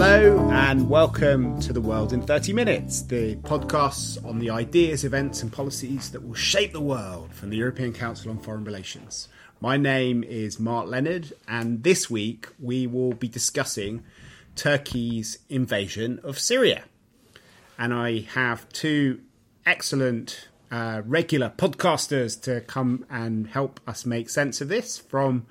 Hello, 0.00 0.48
and 0.52 0.88
welcome 0.88 1.58
to 1.58 1.72
The 1.72 1.80
World 1.80 2.12
in 2.12 2.22
30 2.22 2.52
Minutes, 2.52 3.02
the 3.02 3.34
podcast 3.34 4.24
on 4.24 4.38
the 4.38 4.48
ideas, 4.48 5.04
events, 5.04 5.42
and 5.42 5.52
policies 5.52 6.12
that 6.12 6.24
will 6.24 6.36
shape 6.36 6.72
the 6.72 6.80
world 6.80 7.34
from 7.34 7.50
the 7.50 7.56
European 7.56 7.92
Council 7.92 8.30
on 8.30 8.38
Foreign 8.38 8.62
Relations. 8.62 9.26
My 9.60 9.76
name 9.76 10.22
is 10.22 10.60
Mark 10.60 10.86
Leonard, 10.86 11.32
and 11.48 11.82
this 11.82 12.08
week 12.08 12.46
we 12.60 12.86
will 12.86 13.12
be 13.12 13.26
discussing 13.26 14.04
Turkey's 14.54 15.38
invasion 15.48 16.20
of 16.22 16.38
Syria. 16.38 16.84
And 17.76 17.92
I 17.92 18.20
have 18.20 18.68
two 18.68 19.22
excellent 19.66 20.46
uh, 20.70 21.02
regular 21.06 21.50
podcasters 21.50 22.40
to 22.42 22.60
come 22.60 23.04
and 23.10 23.48
help 23.48 23.80
us 23.84 24.06
make 24.06 24.30
sense 24.30 24.60
of 24.60 24.68
this 24.68 24.96
from 24.96 25.46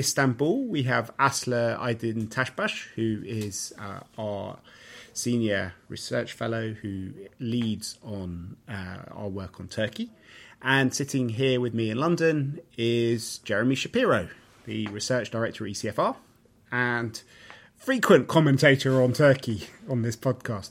Istanbul, 0.00 0.66
we 0.72 0.82
have 0.84 1.10
Aslı 1.18 1.76
Aydın 1.78 2.26
Taşbaş, 2.26 2.88
who 2.96 3.22
is 3.24 3.72
uh, 3.78 4.00
our 4.18 4.56
senior 5.12 5.72
research 5.90 6.32
fellow 6.32 6.74
who 6.82 7.12
leads 7.38 7.98
on 8.02 8.56
uh, 8.66 9.14
our 9.14 9.28
work 9.28 9.60
on 9.60 9.68
Turkey. 9.68 10.08
And 10.62 10.94
sitting 10.94 11.28
here 11.28 11.60
with 11.60 11.74
me 11.74 11.90
in 11.90 11.98
London 11.98 12.60
is 12.78 13.40
Jeremy 13.44 13.74
Shapiro, 13.74 14.28
the 14.64 14.86
research 14.86 15.30
director 15.30 15.66
at 15.66 15.72
ECFR 15.72 16.16
and 16.72 17.22
frequent 17.76 18.26
commentator 18.26 19.02
on 19.02 19.12
Turkey 19.12 19.68
on 19.86 20.00
this 20.00 20.16
podcast. 20.16 20.70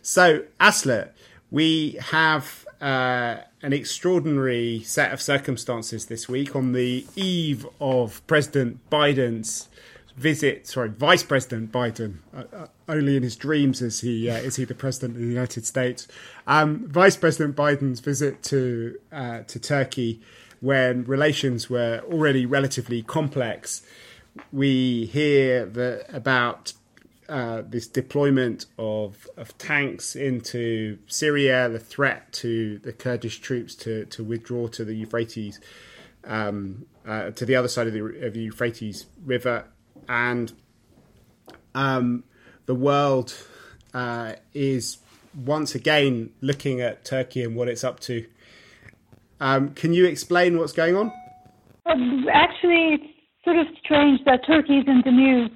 So, 0.00 0.44
Aslı, 0.58 1.10
we 1.50 1.98
have 2.00 2.63
uh, 2.80 3.38
an 3.62 3.72
extraordinary 3.72 4.80
set 4.80 5.12
of 5.12 5.20
circumstances 5.20 6.06
this 6.06 6.28
week 6.28 6.54
on 6.54 6.72
the 6.72 7.06
eve 7.16 7.66
of 7.80 8.26
President 8.26 8.78
Biden's 8.90 9.68
visit. 10.16 10.66
Sorry, 10.66 10.88
Vice 10.88 11.22
President 11.22 11.72
Biden. 11.72 12.18
Uh, 12.36 12.44
uh, 12.52 12.66
only 12.88 13.16
in 13.16 13.22
his 13.22 13.36
dreams 13.36 13.82
is 13.82 14.00
he 14.00 14.30
uh, 14.30 14.36
is 14.36 14.56
he 14.56 14.64
the 14.64 14.74
president 14.74 15.16
of 15.16 15.22
the 15.22 15.28
United 15.28 15.66
States. 15.66 16.06
Um, 16.46 16.86
Vice 16.88 17.16
President 17.16 17.56
Biden's 17.56 18.00
visit 18.00 18.42
to 18.44 18.98
uh, 19.12 19.40
to 19.40 19.58
Turkey, 19.58 20.20
when 20.60 21.04
relations 21.04 21.68
were 21.68 22.02
already 22.10 22.46
relatively 22.46 23.02
complex. 23.02 23.82
We 24.52 25.06
hear 25.06 25.66
that 25.66 26.06
about 26.12 26.72
uh, 27.28 27.62
this 27.66 27.86
deployment 27.86 28.66
of, 28.78 29.28
of 29.36 29.56
tanks 29.58 30.14
into 30.14 30.98
Syria, 31.06 31.68
the 31.68 31.78
threat 31.78 32.32
to 32.34 32.78
the 32.78 32.92
Kurdish 32.92 33.40
troops 33.40 33.74
to, 33.76 34.04
to 34.06 34.22
withdraw 34.22 34.66
to 34.68 34.84
the 34.84 34.94
Euphrates, 34.94 35.60
um, 36.24 36.86
uh, 37.06 37.30
to 37.30 37.46
the 37.46 37.56
other 37.56 37.68
side 37.68 37.86
of 37.86 37.92
the, 37.92 38.04
of 38.26 38.34
the 38.34 38.40
Euphrates 38.40 39.06
River, 39.24 39.64
and 40.08 40.52
um, 41.74 42.24
the 42.66 42.74
world 42.74 43.34
uh, 43.94 44.34
is 44.52 44.98
once 45.44 45.74
again 45.74 46.30
looking 46.40 46.80
at 46.80 47.04
Turkey 47.04 47.42
and 47.42 47.56
what 47.56 47.68
it's 47.68 47.84
up 47.84 48.00
to. 48.00 48.26
Um, 49.40 49.70
can 49.74 49.92
you 49.92 50.06
explain 50.06 50.58
what's 50.58 50.72
going 50.72 50.96
on? 50.96 51.12
Actually, 51.86 52.94
it's 52.94 53.04
sort 53.44 53.56
of 53.56 53.66
strange 53.82 54.20
that 54.24 54.40
Turkey 54.46 54.78
is 54.78 54.84
in 54.86 55.02
the 55.04 55.10
news 55.10 55.50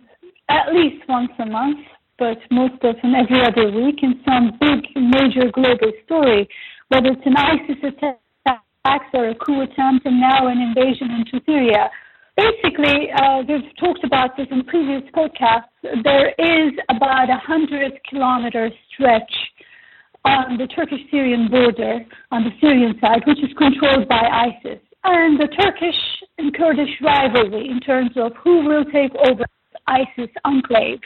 at 0.48 0.74
least 0.74 1.06
once 1.08 1.32
a 1.38 1.46
month, 1.46 1.80
but 2.18 2.38
most 2.50 2.82
often 2.82 3.14
every 3.14 3.42
other 3.42 3.70
week 3.70 4.02
in 4.02 4.20
some 4.27 4.58
big 4.60 4.84
major 4.96 5.50
global 5.52 5.92
story, 6.05 6.48
whether 6.88 7.08
it's 7.08 7.27
an 7.27 7.36
ISIS 7.36 7.77
attack 7.82 9.02
or 9.12 9.28
a 9.28 9.34
coup 9.34 9.60
attempt 9.60 10.06
and 10.06 10.20
now 10.20 10.48
an 10.48 10.58
invasion 10.58 11.10
into 11.10 11.44
Syria. 11.44 11.90
Basically, 12.36 13.10
uh, 13.12 13.42
we've 13.48 13.77
talked 13.78 14.05
about 14.05 14.36
this 14.36 14.46
in 14.50 14.64
previous 14.64 15.02
podcasts. 15.10 15.64
There 16.05 16.28
is 16.38 16.72
about 16.88 17.30
a 17.30 17.36
hundred 17.36 17.98
kilometer 18.08 18.70
stretch 18.92 19.33
on 20.24 20.56
the 20.56 20.67
Turkish-Syrian 20.68 21.48
border 21.48 22.00
on 22.30 22.44
the 22.44 22.50
Syrian 22.61 22.98
side, 23.00 23.23
which 23.27 23.39
is 23.39 23.50
controlled 23.56 24.08
by 24.08 24.23
ISIS. 24.23 24.80
And 25.05 25.39
the 25.40 25.48
Turkish 25.48 25.98
and 26.39 26.55
Kurdish 26.56 27.00
rivalry 27.00 27.68
in 27.68 27.80
terms 27.80 28.12
of 28.17 28.33
who 28.42 28.64
will 28.67 28.84
take 28.84 29.12
over 29.28 29.44
ISIS 29.88 30.30
enclave. 30.44 31.00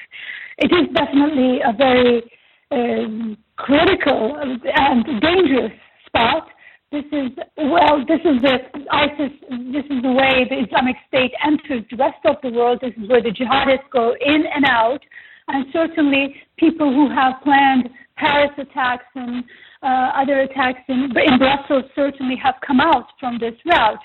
It 0.58 0.72
is 0.72 0.94
definitely 0.94 1.60
a 1.64 1.72
very 1.72 2.22
um, 2.70 3.36
critical 3.56 4.36
and 4.36 5.20
dangerous 5.20 5.72
spot. 6.06 6.48
This 6.90 7.04
is 7.10 7.30
well. 7.56 8.04
This 8.06 8.20
is 8.24 8.42
the 8.42 8.58
ISIS. 8.90 9.32
This 9.72 9.84
is 9.88 10.02
the 10.02 10.12
way 10.12 10.46
the 10.48 10.64
Islamic 10.66 10.96
State 11.08 11.32
enters 11.42 11.84
the 11.90 11.96
rest 11.96 12.20
of 12.26 12.36
the 12.42 12.50
world. 12.50 12.80
This 12.82 12.92
is 13.02 13.08
where 13.08 13.22
the 13.22 13.30
jihadists 13.30 13.88
go 13.90 14.14
in 14.20 14.44
and 14.54 14.66
out, 14.66 15.00
and 15.48 15.64
certainly 15.72 16.36
people 16.58 16.92
who 16.92 17.08
have 17.08 17.34
planned 17.42 17.88
Paris 18.16 18.50
attacks 18.58 19.06
and 19.14 19.42
uh, 19.82 20.10
other 20.14 20.40
attacks 20.40 20.80
in, 20.88 21.10
in 21.16 21.38
Brussels 21.38 21.84
certainly 21.94 22.36
have 22.36 22.56
come 22.66 22.80
out 22.80 23.06
from 23.18 23.38
this 23.38 23.54
route. 23.64 24.04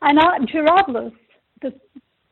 And 0.00 0.18
uh, 0.18 0.32
Jarablus, 0.52 1.12
the 1.12 1.21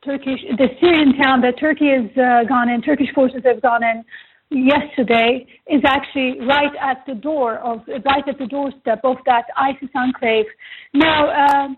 Turkish, 0.03 0.39
the 0.57 0.67
Syrian 0.79 1.15
town 1.17 1.41
that 1.41 1.59
Turkey 1.59 1.89
has 1.89 2.09
uh, 2.17 2.43
gone 2.47 2.69
in, 2.69 2.81
Turkish 2.81 3.09
forces 3.13 3.41
have 3.45 3.61
gone 3.61 3.83
in 3.83 4.03
yesterday, 4.49 5.45
is 5.67 5.81
actually 5.85 6.39
right 6.41 6.71
at 6.81 7.03
the 7.05 7.13
door 7.13 7.59
of, 7.59 7.81
right 7.87 8.27
at 8.27 8.37
the 8.39 8.47
doorstep 8.47 9.01
of 9.03 9.17
that 9.25 9.45
ISIS 9.57 9.89
enclave. 9.95 10.45
Now, 10.93 11.29
um, 11.29 11.77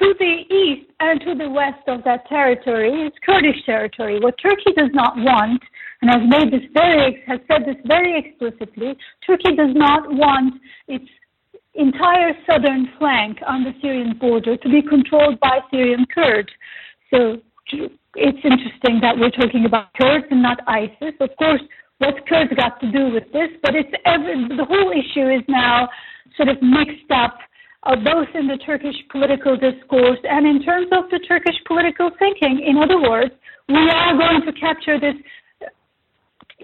to 0.00 0.14
the 0.18 0.42
east 0.52 0.90
and 0.98 1.20
to 1.20 1.34
the 1.36 1.48
west 1.48 1.86
of 1.86 2.02
that 2.04 2.26
territory 2.28 3.06
is 3.06 3.12
Kurdish 3.24 3.64
territory. 3.64 4.18
What 4.18 4.34
Turkey 4.42 4.72
does 4.76 4.90
not 4.92 5.16
want, 5.16 5.62
and 6.02 6.10
has 6.10 6.28
made 6.28 6.52
this 6.52 6.68
very, 6.74 7.22
has 7.26 7.38
said 7.46 7.62
this 7.64 7.80
very 7.86 8.18
explicitly, 8.18 8.96
Turkey 9.24 9.54
does 9.54 9.74
not 9.74 10.10
want 10.10 10.60
its 10.88 11.06
entire 11.74 12.32
southern 12.46 12.88
flank 12.98 13.38
on 13.46 13.64
the 13.64 13.72
Syrian 13.80 14.16
border 14.18 14.56
to 14.56 14.68
be 14.68 14.82
controlled 14.82 15.38
by 15.40 15.60
Syrian 15.70 16.06
Kurds. 16.12 16.50
So 17.14 17.38
it's 18.16 18.42
interesting 18.42 18.98
that 19.00 19.14
we're 19.16 19.30
talking 19.30 19.66
about 19.66 19.94
Kurds 19.94 20.26
and 20.30 20.42
not 20.42 20.58
ISIS. 20.66 21.14
Of 21.20 21.30
course, 21.38 21.60
what's 21.98 22.18
Kurds 22.28 22.52
got 22.56 22.80
to 22.80 22.90
do 22.90 23.10
with 23.12 23.30
this? 23.32 23.50
But 23.62 23.76
it's 23.76 23.90
every, 24.04 24.48
the 24.48 24.64
whole 24.64 24.90
issue 24.90 25.30
is 25.30 25.42
now 25.46 25.88
sort 26.36 26.48
of 26.48 26.60
mixed 26.60 27.10
up, 27.14 27.38
uh, 27.84 27.94
both 27.94 28.26
in 28.34 28.48
the 28.48 28.58
Turkish 28.66 28.96
political 29.12 29.56
discourse 29.56 30.18
and 30.24 30.44
in 30.44 30.64
terms 30.64 30.88
of 30.90 31.04
the 31.10 31.20
Turkish 31.28 31.54
political 31.68 32.10
thinking. 32.18 32.64
In 32.66 32.78
other 32.78 33.00
words, 33.00 33.32
we 33.68 33.88
are 33.90 34.18
going 34.18 34.42
to 34.44 34.52
capture 34.58 34.98
this 34.98 35.14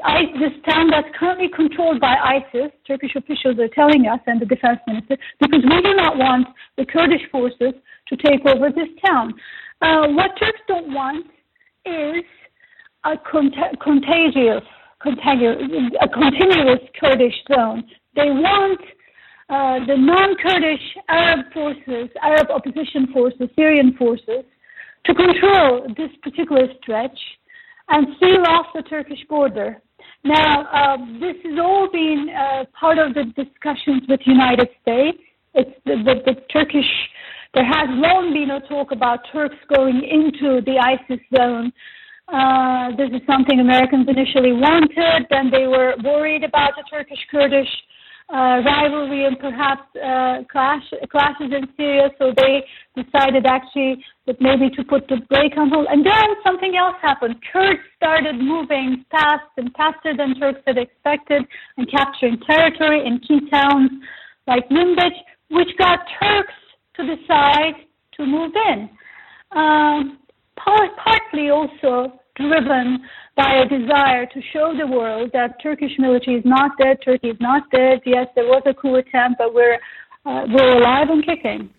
I, 0.04 0.22
this 0.38 0.52
town 0.68 0.88
that's 0.90 1.08
currently 1.18 1.48
controlled 1.54 2.00
by 2.00 2.16
ISIS, 2.16 2.70
Turkish 2.86 3.14
officials 3.16 3.58
are 3.58 3.68
telling 3.68 4.06
us, 4.06 4.20
and 4.26 4.40
the 4.40 4.46
defense 4.46 4.78
minister, 4.86 5.16
because 5.40 5.62
we 5.62 5.82
do 5.82 5.94
not 5.94 6.16
want 6.16 6.46
the 6.78 6.86
Kurdish 6.86 7.22
forces 7.30 7.74
to 8.08 8.16
take 8.16 8.40
over 8.46 8.70
this 8.70 8.88
town. 9.04 9.34
Uh, 9.80 10.08
what 10.08 10.32
Turks 10.38 10.60
don't 10.68 10.92
want 10.92 11.26
is 11.86 12.24
a 13.04 13.16
cont- 13.30 13.54
contagious, 13.80 14.62
contagious, 15.00 15.56
a 16.02 16.08
continuous 16.08 16.80
Kurdish 17.00 17.34
zone. 17.54 17.84
They 18.14 18.30
want 18.30 18.80
uh, 19.48 19.86
the 19.86 19.96
non-Kurdish 19.96 20.96
Arab 21.08 21.52
forces, 21.52 22.10
Arab 22.22 22.50
opposition 22.50 23.08
forces, 23.12 23.48
Syrian 23.56 23.96
forces, 23.96 24.44
to 25.06 25.14
control 25.14 25.86
this 25.96 26.10
particular 26.22 26.66
stretch 26.82 27.18
and 27.88 28.06
seal 28.20 28.44
off 28.46 28.66
the 28.74 28.82
Turkish 28.82 29.24
border. 29.28 29.80
Now, 30.24 30.66
uh, 30.66 30.96
this 31.18 31.36
has 31.44 31.58
all 31.58 31.88
been 31.90 32.28
uh, 32.28 32.64
part 32.78 32.98
of 32.98 33.14
the 33.14 33.24
discussions 33.42 34.02
with 34.08 34.20
the 34.24 34.32
United 34.32 34.68
States. 34.82 35.18
It's 35.54 35.70
the, 35.84 35.96
the, 36.04 36.32
the 36.32 36.40
Turkish 36.52 36.86
there 37.54 37.64
has 37.64 37.88
long 37.90 38.32
been 38.32 38.50
a 38.50 38.60
talk 38.68 38.92
about 38.92 39.20
Turks 39.32 39.56
going 39.74 40.02
into 40.04 40.62
the 40.62 40.78
ISIS 40.78 41.20
zone. 41.34 41.72
Uh, 42.28 42.94
this 42.96 43.10
is 43.10 43.26
something 43.26 43.58
Americans 43.58 44.06
initially 44.06 44.52
wanted, 44.52 45.26
then 45.30 45.50
they 45.50 45.66
were 45.66 45.94
worried 46.04 46.44
about 46.44 46.72
the 46.76 46.84
Turkish 46.88 47.18
Kurdish 47.28 47.68
uh, 48.32 48.62
rivalry 48.62 49.26
and 49.26 49.36
perhaps 49.40 49.82
uh, 49.96 50.46
clash, 50.46 50.86
clashes 51.10 51.50
in 51.50 51.66
Syria, 51.76 52.10
so 52.18 52.32
they 52.36 52.62
decided 52.94 53.44
actually 53.46 53.98
that 54.26 54.40
maybe 54.40 54.70
to 54.70 54.84
put 54.84 55.08
the 55.08 55.18
brake 55.28 55.58
on 55.58 55.70
hold. 55.70 55.88
And 55.90 56.06
then 56.06 56.38
something 56.46 56.76
else 56.76 56.94
happened. 57.02 57.34
Kurds 57.52 57.80
started 57.96 58.36
moving 58.36 59.04
fast 59.10 59.50
and 59.56 59.74
faster 59.74 60.16
than 60.16 60.38
Turks 60.38 60.60
had 60.68 60.78
expected 60.78 61.42
and 61.76 61.90
capturing 61.90 62.38
territory 62.46 63.04
in 63.04 63.18
key 63.18 63.40
towns 63.50 63.90
like 64.46 64.68
Manbij, 64.68 65.10
which 65.50 65.70
got 65.78 65.98
Turks 66.22 66.54
to 67.00 67.16
decide 67.16 67.74
to 68.16 68.26
move 68.26 68.52
in. 68.68 68.90
Um, 69.52 70.18
part, 70.56 70.90
partly 71.02 71.50
also 71.50 72.20
driven 72.36 73.00
by 73.36 73.56
a 73.56 73.68
desire 73.68 74.26
to 74.26 74.40
show 74.52 74.74
the 74.78 74.86
world 74.86 75.30
that 75.32 75.62
Turkish 75.62 75.92
military 75.98 76.38
is 76.38 76.44
not 76.44 76.72
dead, 76.78 76.98
Turkey 77.04 77.28
is 77.28 77.40
not 77.40 77.70
dead. 77.70 78.00
Yes, 78.04 78.26
there 78.34 78.44
was 78.44 78.62
a 78.66 78.74
coup 78.74 78.96
attempt, 78.96 79.38
but 79.38 79.54
we're 79.54 79.78
uh, 80.26 80.46
we're 80.48 80.78
alive 80.78 81.08
and 81.08 81.24
kicking. 81.24 81.70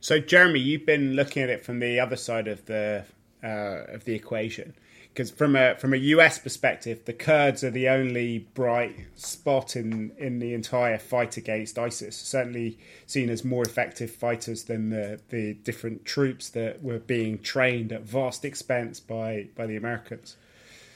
So, 0.00 0.18
Jeremy, 0.18 0.60
you've 0.60 0.84
been 0.84 1.14
looking 1.14 1.42
at 1.42 1.48
it 1.48 1.64
from 1.64 1.78
the 1.78 2.00
other 2.00 2.16
side 2.16 2.48
of 2.48 2.66
the 2.66 3.04
uh, 3.42 3.94
of 3.94 4.04
the 4.04 4.14
equation 4.14 4.74
because 5.14 5.30
from 5.30 5.54
a 5.54 5.76
from 5.76 5.94
a 5.94 5.96
US 5.96 6.40
perspective, 6.40 7.04
the 7.04 7.12
Kurds 7.12 7.62
are 7.62 7.70
the 7.70 7.88
only 7.88 8.40
bright 8.54 8.96
spot 9.14 9.76
in 9.76 10.10
in 10.18 10.40
the 10.40 10.52
entire 10.54 10.98
fight 10.98 11.36
against 11.36 11.78
ISIS. 11.78 12.16
Certainly 12.16 12.78
seen 13.06 13.30
as 13.30 13.44
more 13.44 13.62
effective 13.62 14.10
fighters 14.10 14.64
than 14.64 14.90
the 14.90 15.20
the 15.30 15.54
different 15.54 16.04
troops 16.04 16.48
that 16.50 16.82
were 16.82 16.98
being 16.98 17.38
trained 17.38 17.92
at 17.92 18.02
vast 18.02 18.44
expense 18.44 18.98
by 18.98 19.46
by 19.54 19.66
the 19.66 19.76
Americans. 19.76 20.36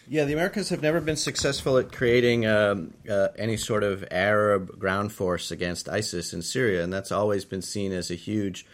Yeah, 0.08 0.24
the 0.24 0.32
Americans 0.32 0.70
have 0.70 0.82
never 0.82 1.00
been 1.00 1.16
successful 1.16 1.76
at 1.76 1.92
creating 1.92 2.46
um, 2.46 2.94
uh, 3.08 3.28
any 3.36 3.58
sort 3.58 3.84
of 3.84 4.04
Arab 4.10 4.78
ground 4.78 5.12
force 5.12 5.50
against 5.50 5.88
ISIS 5.88 6.32
in 6.32 6.42
Syria, 6.42 6.82
and 6.82 6.90
that's 6.92 7.12
always 7.12 7.44
been 7.44 7.60
seen 7.60 7.92
as 7.92 8.10
a 8.10 8.14
huge 8.14 8.66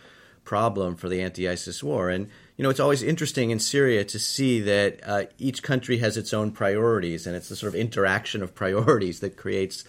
problem 0.45 0.95
for 0.95 1.09
the 1.09 1.21
anti-ISIS 1.21 1.83
war. 1.83 2.09
And 2.09 2.29
you 2.57 2.63
know, 2.63 2.71
it's 2.71 2.81
always 2.81 3.03
interesting 3.03 3.51
in 3.51 3.59
Syria 3.59 4.05
to 4.05 4.19
see 4.19 4.61
that 4.61 5.01
uh, 5.05 5.25
each 5.39 5.63
country 5.63 5.99
has 5.99 6.17
its 6.17 6.33
own 6.33 6.53
priorities, 6.53 7.27
and 7.27 7.35
it's 7.35 7.49
the 7.49 7.57
sort 7.57 7.75
of 7.75 7.81
interaction 7.81 8.43
of 8.43 8.55
priorities 8.55 9.21
that 9.21 9.37
creates 9.37 9.85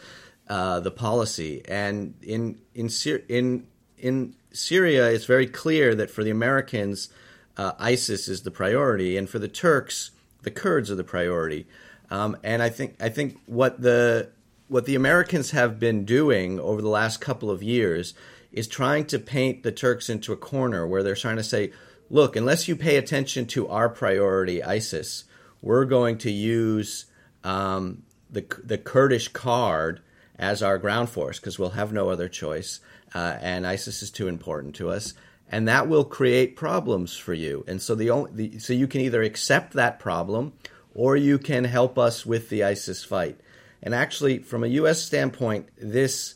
uh, 0.49 0.79
the 0.79 0.91
policy. 0.91 1.61
And 1.67 2.15
in 2.21 2.59
in 2.73 2.89
in 3.29 3.67
in 3.97 4.35
Syria, 4.51 5.09
it's 5.11 5.25
very 5.25 5.47
clear 5.47 5.93
that 5.95 6.09
for 6.09 6.23
the 6.23 6.31
Americans, 6.31 7.09
uh, 7.57 7.73
ISIS 7.77 8.27
is 8.27 8.41
the 8.41 8.51
priority, 8.51 9.15
and 9.15 9.29
for 9.29 9.37
the 9.37 9.47
Turks, 9.47 10.11
the 10.41 10.51
Kurds 10.51 10.89
are 10.89 10.95
the 10.95 11.03
priority. 11.03 11.67
Um, 12.09 12.37
and 12.43 12.63
I 12.63 12.69
think 12.69 12.95
I 12.99 13.09
think 13.09 13.39
what 13.45 13.81
the 13.81 14.29
what 14.67 14.85
the 14.85 14.95
Americans 14.95 15.51
have 15.51 15.79
been 15.79 16.05
doing 16.05 16.59
over 16.59 16.81
the 16.81 16.89
last 16.89 17.21
couple 17.21 17.51
of 17.51 17.61
years 17.61 18.15
is 18.51 18.67
trying 18.67 19.05
to 19.05 19.19
paint 19.19 19.63
the 19.63 19.71
Turks 19.71 20.09
into 20.09 20.33
a 20.33 20.37
corner 20.37 20.87
where 20.87 21.03
they're 21.03 21.15
trying 21.15 21.35
to 21.35 21.43
say, 21.43 21.71
look, 22.15 22.37
unless 22.37 22.67
you 22.67 22.75
pay 22.77 22.95
attention 22.95 23.45
to 23.45 23.67
our 23.67 23.89
priority, 23.89 24.63
ISIS, 24.63 25.25
we're 25.61 25.83
going 25.83 26.17
to 26.19 26.31
use 26.31 27.05
um, 27.43 28.03
the 28.29 28.45
the 28.63 28.77
Kurdish 28.77 29.27
card 29.27 30.01
as 30.39 30.63
our 30.63 30.77
ground 30.77 31.09
force 31.09 31.39
because 31.39 31.59
we'll 31.59 31.71
have 31.71 31.91
no 31.91 32.09
other 32.09 32.29
choice, 32.29 32.79
uh, 33.13 33.37
and 33.41 33.67
ISIS 33.67 34.01
is 34.01 34.11
too 34.11 34.27
important 34.29 34.75
to 34.75 34.89
us, 34.89 35.13
and 35.49 35.67
that 35.67 35.89
will 35.89 36.05
create 36.05 36.55
problems 36.55 37.17
for 37.17 37.33
you. 37.33 37.65
And 37.67 37.81
so 37.81 37.95
the 37.95 38.09
only 38.09 38.31
the, 38.33 38.59
so 38.59 38.71
you 38.71 38.87
can 38.87 39.01
either 39.01 39.21
accept 39.21 39.73
that 39.73 39.99
problem 39.99 40.53
or 40.93 41.17
you 41.17 41.37
can 41.37 41.65
help 41.65 41.97
us 41.99 42.25
with 42.25 42.49
the 42.49 42.63
ISIS 42.63 43.03
fight. 43.03 43.37
And 43.83 43.93
actually, 43.93 44.39
from 44.39 44.63
a 44.63 44.67
U.S. 44.67 45.01
standpoint, 45.03 45.67
this 45.77 46.35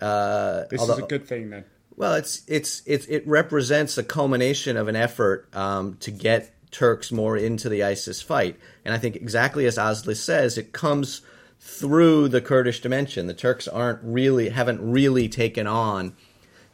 uh, 0.00 0.64
this 0.70 0.80
although, 0.80 0.94
is 0.94 1.00
a 1.00 1.06
good 1.06 1.26
thing 1.26 1.50
then. 1.50 1.64
Well, 1.98 2.14
it's 2.14 2.42
it's 2.46 2.80
it 2.86 3.26
represents 3.26 3.98
a 3.98 4.04
culmination 4.04 4.76
of 4.76 4.86
an 4.86 4.94
effort 4.94 5.48
um, 5.52 5.96
to 5.98 6.12
get 6.12 6.54
Turks 6.70 7.10
more 7.10 7.36
into 7.36 7.68
the 7.68 7.82
ISIS 7.82 8.22
fight, 8.22 8.56
and 8.84 8.94
I 8.94 8.98
think 8.98 9.16
exactly 9.16 9.66
as 9.66 9.78
Asli 9.78 10.14
says, 10.14 10.56
it 10.56 10.72
comes 10.72 11.22
through 11.58 12.28
the 12.28 12.40
Kurdish 12.40 12.82
dimension. 12.82 13.26
The 13.26 13.34
Turks 13.34 13.66
aren't 13.66 13.98
really 14.04 14.50
haven't 14.50 14.80
really 14.80 15.28
taken 15.28 15.66
on 15.66 16.14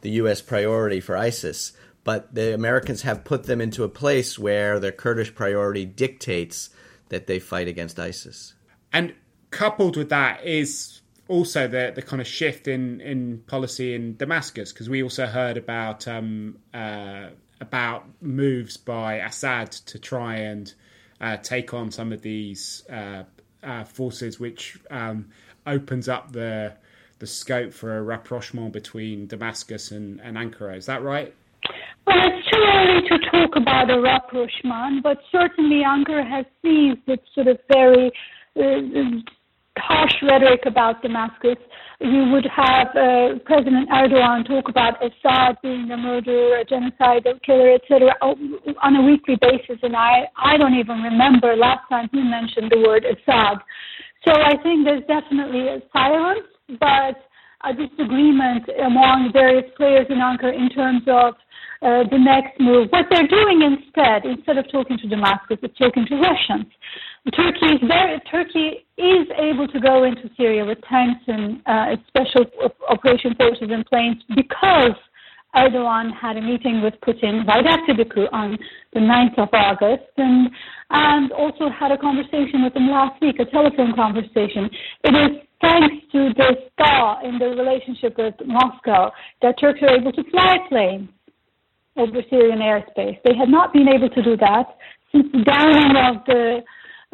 the 0.03 0.11
U.S. 0.11 0.43
priority 0.43 1.01
for 1.01 1.17
ISIS, 1.17 1.73
but 2.05 2.35
the 2.35 2.53
Americans 2.53 3.01
have 3.01 3.25
put 3.25 3.45
them 3.45 3.63
into 3.63 3.83
a 3.83 3.89
place 3.89 4.39
where 4.39 4.79
their 4.79 4.93
Kurdish 4.93 5.35
priority 5.35 5.87
dictates 5.87 6.69
that 7.09 7.27
they 7.27 7.39
fight 7.39 7.67
against 7.67 7.99
ISIS. 7.99 8.53
And 8.93 9.15
coupled 9.51 9.97
with 9.97 10.11
that 10.11 10.45
is 10.45 11.01
also 11.29 11.67
the 11.67 11.93
the 11.95 12.03
kind 12.03 12.21
of 12.21 12.27
shift 12.27 12.69
in 12.69 13.01
in 13.01 13.39
policy 13.47 13.95
in 13.95 14.17
Damascus 14.17 14.73
because 14.73 14.89
we 14.89 15.03
also 15.03 15.27
heard 15.27 15.57
about 15.57 16.07
um, 16.07 16.59
uh, 16.73 17.29
about 17.61 18.05
moves 18.21 18.77
by 18.77 19.15
Assad 19.17 19.73
to 19.73 19.99
try 19.99 20.37
and 20.37 20.73
uh, 21.21 21.37
take 21.39 21.73
on 21.73 21.91
some 21.91 22.13
of 22.13 22.23
these 22.23 22.85
uh, 22.91 23.25
uh 23.63 23.85
forces, 23.85 24.39
which 24.39 24.79
um, 24.91 25.27
opens 25.67 26.09
up 26.09 26.33
the 26.33 26.75
the 27.21 27.27
scope 27.27 27.73
for 27.73 27.97
a 27.97 28.03
rapprochement 28.03 28.73
between 28.73 29.27
Damascus 29.27 29.91
and, 29.93 30.21
and 30.21 30.37
Ankara. 30.37 30.77
Is 30.77 30.87
that 30.87 31.03
right? 31.03 31.35
Well, 32.07 32.19
it's 32.19 32.51
too 32.51 32.63
early 32.63 33.09
to 33.09 33.31
talk 33.31 33.57
about 33.57 33.91
a 33.91 34.01
rapprochement, 34.01 35.03
but 35.03 35.19
certainly 35.33 35.83
Ankara 35.85 36.29
has 36.29 36.45
seized 36.61 37.01
its 37.07 37.25
sort 37.35 37.47
of 37.47 37.59
very 37.73 38.13
uh, 38.57 39.23
harsh 39.79 40.15
rhetoric 40.23 40.63
about 40.67 41.03
Damascus. 41.03 41.57
You 42.01 42.29
would 42.31 42.47
have 42.47 42.89
uh, 42.89 43.39
President 43.45 43.89
Erdogan 43.91 44.47
talk 44.47 44.69
about 44.69 45.03
Assad 45.03 45.57
being 45.63 45.91
a 45.91 45.97
murderer, 45.97 46.59
a 46.59 46.65
genocidal 46.65 47.41
killer, 47.43 47.75
etc., 47.75 48.15
on 48.21 48.97
a 48.97 49.03
weekly 49.03 49.37
basis, 49.41 49.79
and 49.83 49.97
I, 49.97 50.29
I 50.37 50.57
don't 50.57 50.75
even 50.75 51.03
remember 51.03 51.57
last 51.57 51.89
time 51.89 52.09
he 52.13 52.23
mentioned 52.23 52.71
the 52.71 52.79
word 52.87 53.05
Assad. 53.05 53.59
So 54.27 54.33
I 54.33 54.57
think 54.63 54.85
there's 54.85 55.05
definitely 55.07 55.69
a 55.69 55.83
silence, 55.93 56.47
but 56.81 57.17
a 57.65 57.73
disagreement 57.75 58.65
among 58.85 59.31
various 59.33 59.71
players 59.77 60.07
in 60.11 60.19
Ankara 60.19 60.55
in 60.55 60.69
terms 60.71 61.03
of 61.07 61.35
uh, 61.83 62.05
the 62.11 62.19
next 62.19 62.59
move. 62.61 62.89
What 62.91 63.07
they're 63.11 63.29
doing 63.29 63.63
instead, 63.63 64.25
instead 64.25 64.59
of 64.59 64.71
talking 64.71 64.99
to 64.99 65.09
Damascus, 65.09 65.59
is 65.63 65.71
talking 65.79 66.07
to 66.07 66.17
Russians. 66.17 66.67
Turkey 67.33 67.67
is 67.67 67.81
very, 67.89 68.21
Turkey 68.31 68.87
is 68.99 69.27
able 69.39 69.67
to 69.69 69.81
go 69.81 70.05
into 70.05 70.29
Syria 70.37 70.65
with 70.65 70.79
tanks 70.89 71.23
and 71.27 71.63
uh, 71.65 71.97
special 72.09 72.45
operation 72.89 73.35
forces 73.35 73.69
and 73.71 73.85
planes 73.87 74.23
because 74.37 74.93
Erdogan 75.57 76.13
had 76.13 76.37
a 76.37 76.43
meeting 76.43 76.83
with 76.83 76.95
Putin 77.01 77.47
right 77.47 77.65
after 77.65 77.97
the 77.97 78.05
coup 78.05 78.27
on 78.33 78.59
the 78.93 79.01
9th 79.01 79.39
of 79.39 79.49
August 79.55 80.11
and, 80.19 80.51
and 80.91 81.33
also 81.33 81.71
had 81.71 81.93
a 81.93 81.99
conversation 81.99 82.63
with 82.63 82.77
him 82.77 82.91
last 82.91 83.21
week, 83.23 83.37
a 83.39 83.47
telephone 83.47 83.95
conversation. 83.95 84.69
It 85.05 85.15
is 85.15 85.41
thanks 85.63 86.05
to 86.13 86.31
this 86.37 86.59
thaw 86.77 87.21
in 87.27 87.39
the 87.39 87.47
relationship 87.47 88.19
with 88.19 88.35
Moscow 88.45 89.11
that 89.41 89.59
Turks 89.59 89.81
are 89.81 89.97
able 89.97 90.13
to 90.13 90.25
fly 90.31 90.59
planes 90.69 91.09
over 91.97 92.21
Syrian 92.29 92.59
airspace. 92.59 93.19
They 93.25 93.35
had 93.35 93.49
not 93.49 93.73
been 93.73 93.89
able 93.89 94.11
to 94.11 94.23
do 94.23 94.37
that 94.37 94.77
since 95.11 95.27
the 95.33 95.43
downing 95.45 95.97
of 95.97 96.25
the 96.27 96.61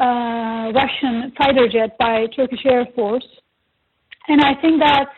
uh, 0.00 0.72
Russian 0.72 1.32
fighter 1.36 1.68
jet 1.68 1.98
by 1.98 2.26
Turkish 2.34 2.64
Air 2.64 2.86
Force. 2.94 3.26
And 4.28 4.40
I 4.40 4.54
think 4.60 4.80
that 4.80 5.08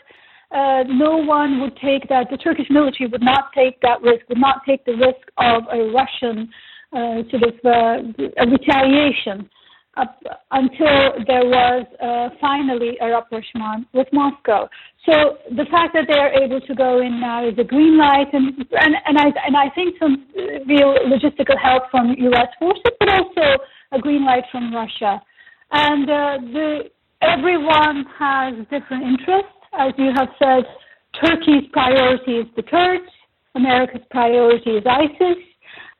uh, 0.50 0.84
no 0.88 1.16
one 1.16 1.60
would 1.60 1.76
take 1.76 2.08
that, 2.08 2.28
the 2.30 2.36
Turkish 2.36 2.66
military 2.68 3.08
would 3.08 3.22
not 3.22 3.52
take 3.54 3.80
that 3.80 4.02
risk, 4.02 4.28
would 4.28 4.38
not 4.38 4.62
take 4.66 4.84
the 4.84 4.92
risk 4.92 5.24
of 5.38 5.62
a 5.72 5.90
Russian 5.92 6.50
uh, 6.92 7.22
sort 7.30 7.42
of 7.44 7.54
uh, 7.64 8.24
a 8.36 8.46
retaliation 8.50 9.48
until 10.50 11.24
there 11.26 11.44
was 11.44 11.86
uh, 12.00 12.34
finally 12.40 12.96
a 13.00 13.10
rapprochement 13.10 13.86
with 13.92 14.06
Moscow. 14.12 14.68
So 15.04 15.38
the 15.50 15.66
fact 15.70 15.92
that 15.94 16.04
they 16.08 16.18
are 16.18 16.32
able 16.32 16.60
to 16.60 16.74
go 16.74 17.00
in 17.00 17.20
now 17.20 17.46
is 17.46 17.54
a 17.58 17.64
green 17.64 17.98
light, 17.98 18.32
and 18.32 18.56
and, 18.58 18.94
and 19.06 19.18
I 19.18 19.32
and 19.46 19.56
I 19.56 19.68
think 19.74 19.96
some 19.98 20.26
real 20.66 20.96
logistical 21.06 21.58
help 21.60 21.90
from 21.90 22.14
U.S. 22.16 22.48
forces, 22.58 22.92
but 22.98 23.08
also 23.10 23.62
a 23.92 23.98
green 23.98 24.24
light 24.24 24.44
from 24.50 24.74
Russia. 24.74 25.22
And 25.70 26.08
uh, 26.08 26.38
the 26.52 26.90
everyone 27.22 28.04
has 28.18 28.54
different 28.70 29.04
interests, 29.04 29.58
as 29.78 29.92
you 29.96 30.12
have 30.14 30.28
said. 30.38 30.64
Turkey's 31.20 31.68
priority 31.72 32.38
is 32.38 32.46
the 32.56 32.62
Kurds. 32.62 33.04
America's 33.54 34.02
priority 34.10 34.70
is 34.70 34.84
ISIS 34.86 35.36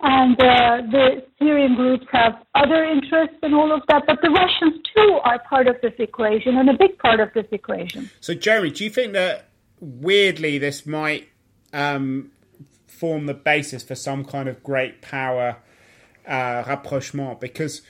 and 0.02 0.34
uh, 0.40 0.82
the 0.90 1.24
Syrian 1.38 1.76
groups 1.76 2.06
have 2.12 2.34
other 2.54 2.84
interests 2.84 3.36
and 3.42 3.54
all 3.54 3.72
of 3.72 3.82
that, 3.88 4.02
but 4.06 4.18
the 4.20 4.30
Russians 4.30 4.82
too 4.94 5.20
are 5.22 5.38
part 5.48 5.68
of 5.68 5.76
this 5.80 5.92
equation 5.98 6.56
and 6.56 6.68
a 6.68 6.76
big 6.76 6.98
part 6.98 7.20
of 7.20 7.32
this 7.34 7.46
equation. 7.52 8.10
So, 8.20 8.34
Jeremy, 8.34 8.70
do 8.70 8.84
you 8.84 8.90
think 8.90 9.12
that 9.12 9.48
weirdly 9.80 10.58
this 10.58 10.84
might 10.86 11.28
um, 11.72 12.32
form 12.88 13.26
the 13.26 13.34
basis 13.34 13.84
for 13.84 13.94
some 13.94 14.24
kind 14.24 14.48
of 14.48 14.62
great 14.64 15.02
power 15.02 15.58
uh, 16.26 16.64
rapprochement? 16.66 17.40
Because 17.40 17.82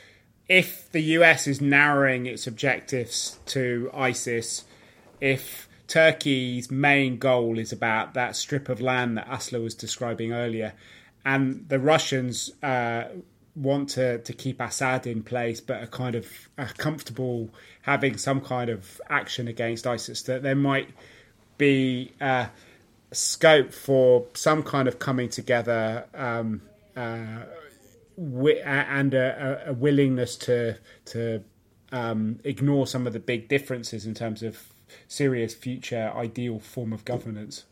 if 0.49 0.91
the 0.93 1.01
US 1.19 1.47
is 1.47 1.61
narrowing 1.61 2.27
its 2.27 2.47
objectives 2.47 3.39
to 3.47 3.91
ISIS, 3.95 4.65
if 5.21 5.69
Turkey's 5.87 6.71
main 6.71 7.19
goal 7.19 7.59
is 7.59 7.73
about 7.73 8.15
that 8.15 8.37
strip 8.37 8.69
of 8.69 8.81
land 8.81 9.17
that 9.17 9.29
Asli 9.29 9.62
was 9.62 9.75
describing 9.75 10.33
earlier, 10.33 10.73
and 11.25 11.69
the 11.69 11.79
Russians 11.79 12.51
uh, 12.62 13.05
want 13.55 13.91
to, 13.91 14.19
to 14.19 14.33
keep 14.33 14.61
Assad 14.61 15.07
in 15.07 15.23
place, 15.23 15.61
but 15.61 15.83
are 15.83 15.87
kind 15.87 16.15
of 16.15 16.27
are 16.59 16.73
comfortable 16.79 17.51
having 17.83 18.17
some 18.17 18.41
kind 18.41 18.71
of 18.71 19.01
action 19.09 19.49
against 19.49 19.87
ISIS. 19.87 20.23
That 20.23 20.43
there 20.43 20.55
might 20.55 20.89
be 21.59 22.12
uh, 22.21 22.47
scope 23.12 23.73
for 23.73 24.27
some 24.35 24.62
kind 24.62 24.89
of 24.89 24.99
coming 24.99 25.29
together 25.29 26.07
um, 26.15 26.62
uh, 26.97 27.45
and 28.16 29.14
a, 29.14 29.69
a, 29.69 29.73
willingness 29.73 30.37
to 30.37 30.78
to 31.07 31.42
um, 31.90 32.38
ignore 32.45 32.87
some 32.87 33.07
of 33.07 33.12
the 33.12 33.21
big 33.21 33.49
differences 33.49 34.07
in 34.07 34.14
terms 34.14 34.42
of 34.42 34.73
Syria's 35.09 35.54
future 35.54 36.12
ideal 36.14 36.59
form 36.59 36.92
of 36.92 37.04
governance. 37.04 37.64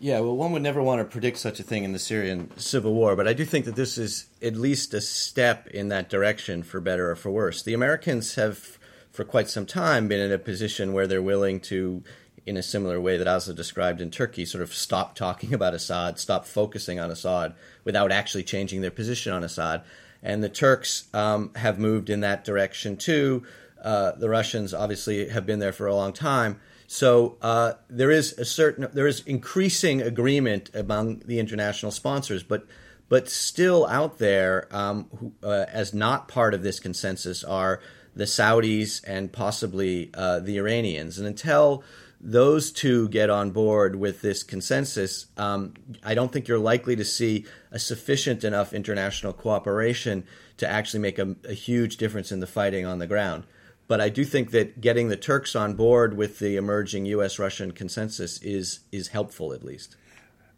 Yeah, 0.00 0.20
well, 0.20 0.36
one 0.36 0.52
would 0.52 0.62
never 0.62 0.82
want 0.82 1.00
to 1.00 1.04
predict 1.04 1.38
such 1.38 1.60
a 1.60 1.62
thing 1.62 1.84
in 1.84 1.92
the 1.92 1.98
Syrian 1.98 2.50
civil 2.58 2.94
war, 2.94 3.16
but 3.16 3.28
I 3.28 3.32
do 3.32 3.44
think 3.44 3.64
that 3.64 3.76
this 3.76 3.96
is 3.96 4.26
at 4.42 4.56
least 4.56 4.92
a 4.92 5.00
step 5.00 5.68
in 5.68 5.88
that 5.88 6.10
direction, 6.10 6.62
for 6.62 6.80
better 6.80 7.10
or 7.10 7.16
for 7.16 7.30
worse. 7.30 7.62
The 7.62 7.74
Americans 7.74 8.34
have, 8.34 8.78
for 9.10 9.24
quite 9.24 9.48
some 9.48 9.66
time, 9.66 10.08
been 10.08 10.20
in 10.20 10.32
a 10.32 10.38
position 10.38 10.92
where 10.92 11.06
they're 11.06 11.22
willing 11.22 11.60
to, 11.60 12.02
in 12.46 12.56
a 12.56 12.62
similar 12.62 13.00
way 13.00 13.16
that 13.16 13.26
Asli 13.26 13.54
described 13.54 14.00
in 14.00 14.10
Turkey, 14.10 14.44
sort 14.44 14.62
of 14.62 14.74
stop 14.74 15.14
talking 15.14 15.54
about 15.54 15.74
Assad, 15.74 16.18
stop 16.18 16.46
focusing 16.46 17.00
on 17.00 17.10
Assad 17.10 17.54
without 17.84 18.12
actually 18.12 18.42
changing 18.42 18.80
their 18.80 18.90
position 18.90 19.32
on 19.32 19.44
Assad. 19.44 19.82
And 20.22 20.42
the 20.42 20.48
Turks 20.48 21.08
um, 21.12 21.52
have 21.56 21.78
moved 21.78 22.10
in 22.10 22.20
that 22.20 22.44
direction 22.44 22.96
too. 22.96 23.44
Uh, 23.82 24.12
the 24.12 24.28
Russians 24.28 24.72
obviously 24.72 25.28
have 25.28 25.44
been 25.44 25.58
there 25.58 25.72
for 25.72 25.86
a 25.86 25.94
long 25.94 26.12
time. 26.12 26.60
So 26.86 27.36
uh, 27.42 27.74
there 27.88 28.10
is 28.10 28.32
a 28.38 28.44
certain 28.44 28.88
there 28.92 29.06
is 29.06 29.20
increasing 29.26 30.02
agreement 30.02 30.70
among 30.74 31.20
the 31.26 31.38
international 31.38 31.92
sponsors, 31.92 32.42
but 32.42 32.66
but 33.08 33.28
still 33.28 33.86
out 33.86 34.18
there 34.18 34.68
um, 34.70 35.08
who, 35.18 35.32
uh, 35.42 35.66
as 35.68 35.92
not 35.92 36.28
part 36.28 36.54
of 36.54 36.62
this 36.62 36.80
consensus 36.80 37.44
are 37.44 37.80
the 38.16 38.24
Saudis 38.24 39.02
and 39.06 39.32
possibly 39.32 40.10
uh, 40.14 40.38
the 40.40 40.56
Iranians. 40.58 41.18
And 41.18 41.26
until 41.26 41.82
those 42.24 42.72
two 42.72 43.08
get 43.10 43.28
on 43.28 43.50
board 43.50 43.96
with 43.96 44.22
this 44.22 44.42
consensus, 44.42 45.26
um, 45.36 45.74
I 46.02 46.14
don't 46.14 46.32
think 46.32 46.48
you're 46.48 46.58
likely 46.58 46.96
to 46.96 47.04
see 47.04 47.44
a 47.70 47.78
sufficient 47.78 48.44
enough 48.44 48.72
international 48.72 49.34
cooperation 49.34 50.24
to 50.56 50.66
actually 50.68 51.00
make 51.00 51.18
a, 51.18 51.36
a 51.46 51.52
huge 51.52 51.98
difference 51.98 52.32
in 52.32 52.40
the 52.40 52.46
fighting 52.46 52.86
on 52.86 52.98
the 52.98 53.06
ground. 53.06 53.44
But 53.88 54.00
I 54.00 54.08
do 54.08 54.24
think 54.24 54.52
that 54.52 54.80
getting 54.80 55.08
the 55.08 55.18
Turks 55.18 55.54
on 55.54 55.74
board 55.74 56.16
with 56.16 56.38
the 56.38 56.56
emerging 56.56 57.04
U.S. 57.06 57.38
Russian 57.38 57.72
consensus 57.72 58.40
is 58.40 58.80
is 58.90 59.08
helpful 59.08 59.52
at 59.52 59.62
least. 59.62 59.96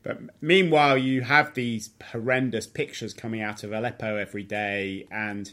But 0.05 0.21
meanwhile, 0.41 0.97
you 0.97 1.23
have 1.23 1.55
these 1.55 1.91
horrendous 2.13 2.69
pictures 2.69 3.13
coming 3.13 3.43
out 3.43 3.65
of 3.65 3.73
Aleppo 3.73 4.15
every 4.15 4.45
day, 4.45 5.09
and 5.11 5.53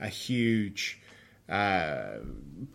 a 0.00 0.08
huge 0.08 1.00
uh, 1.48 2.16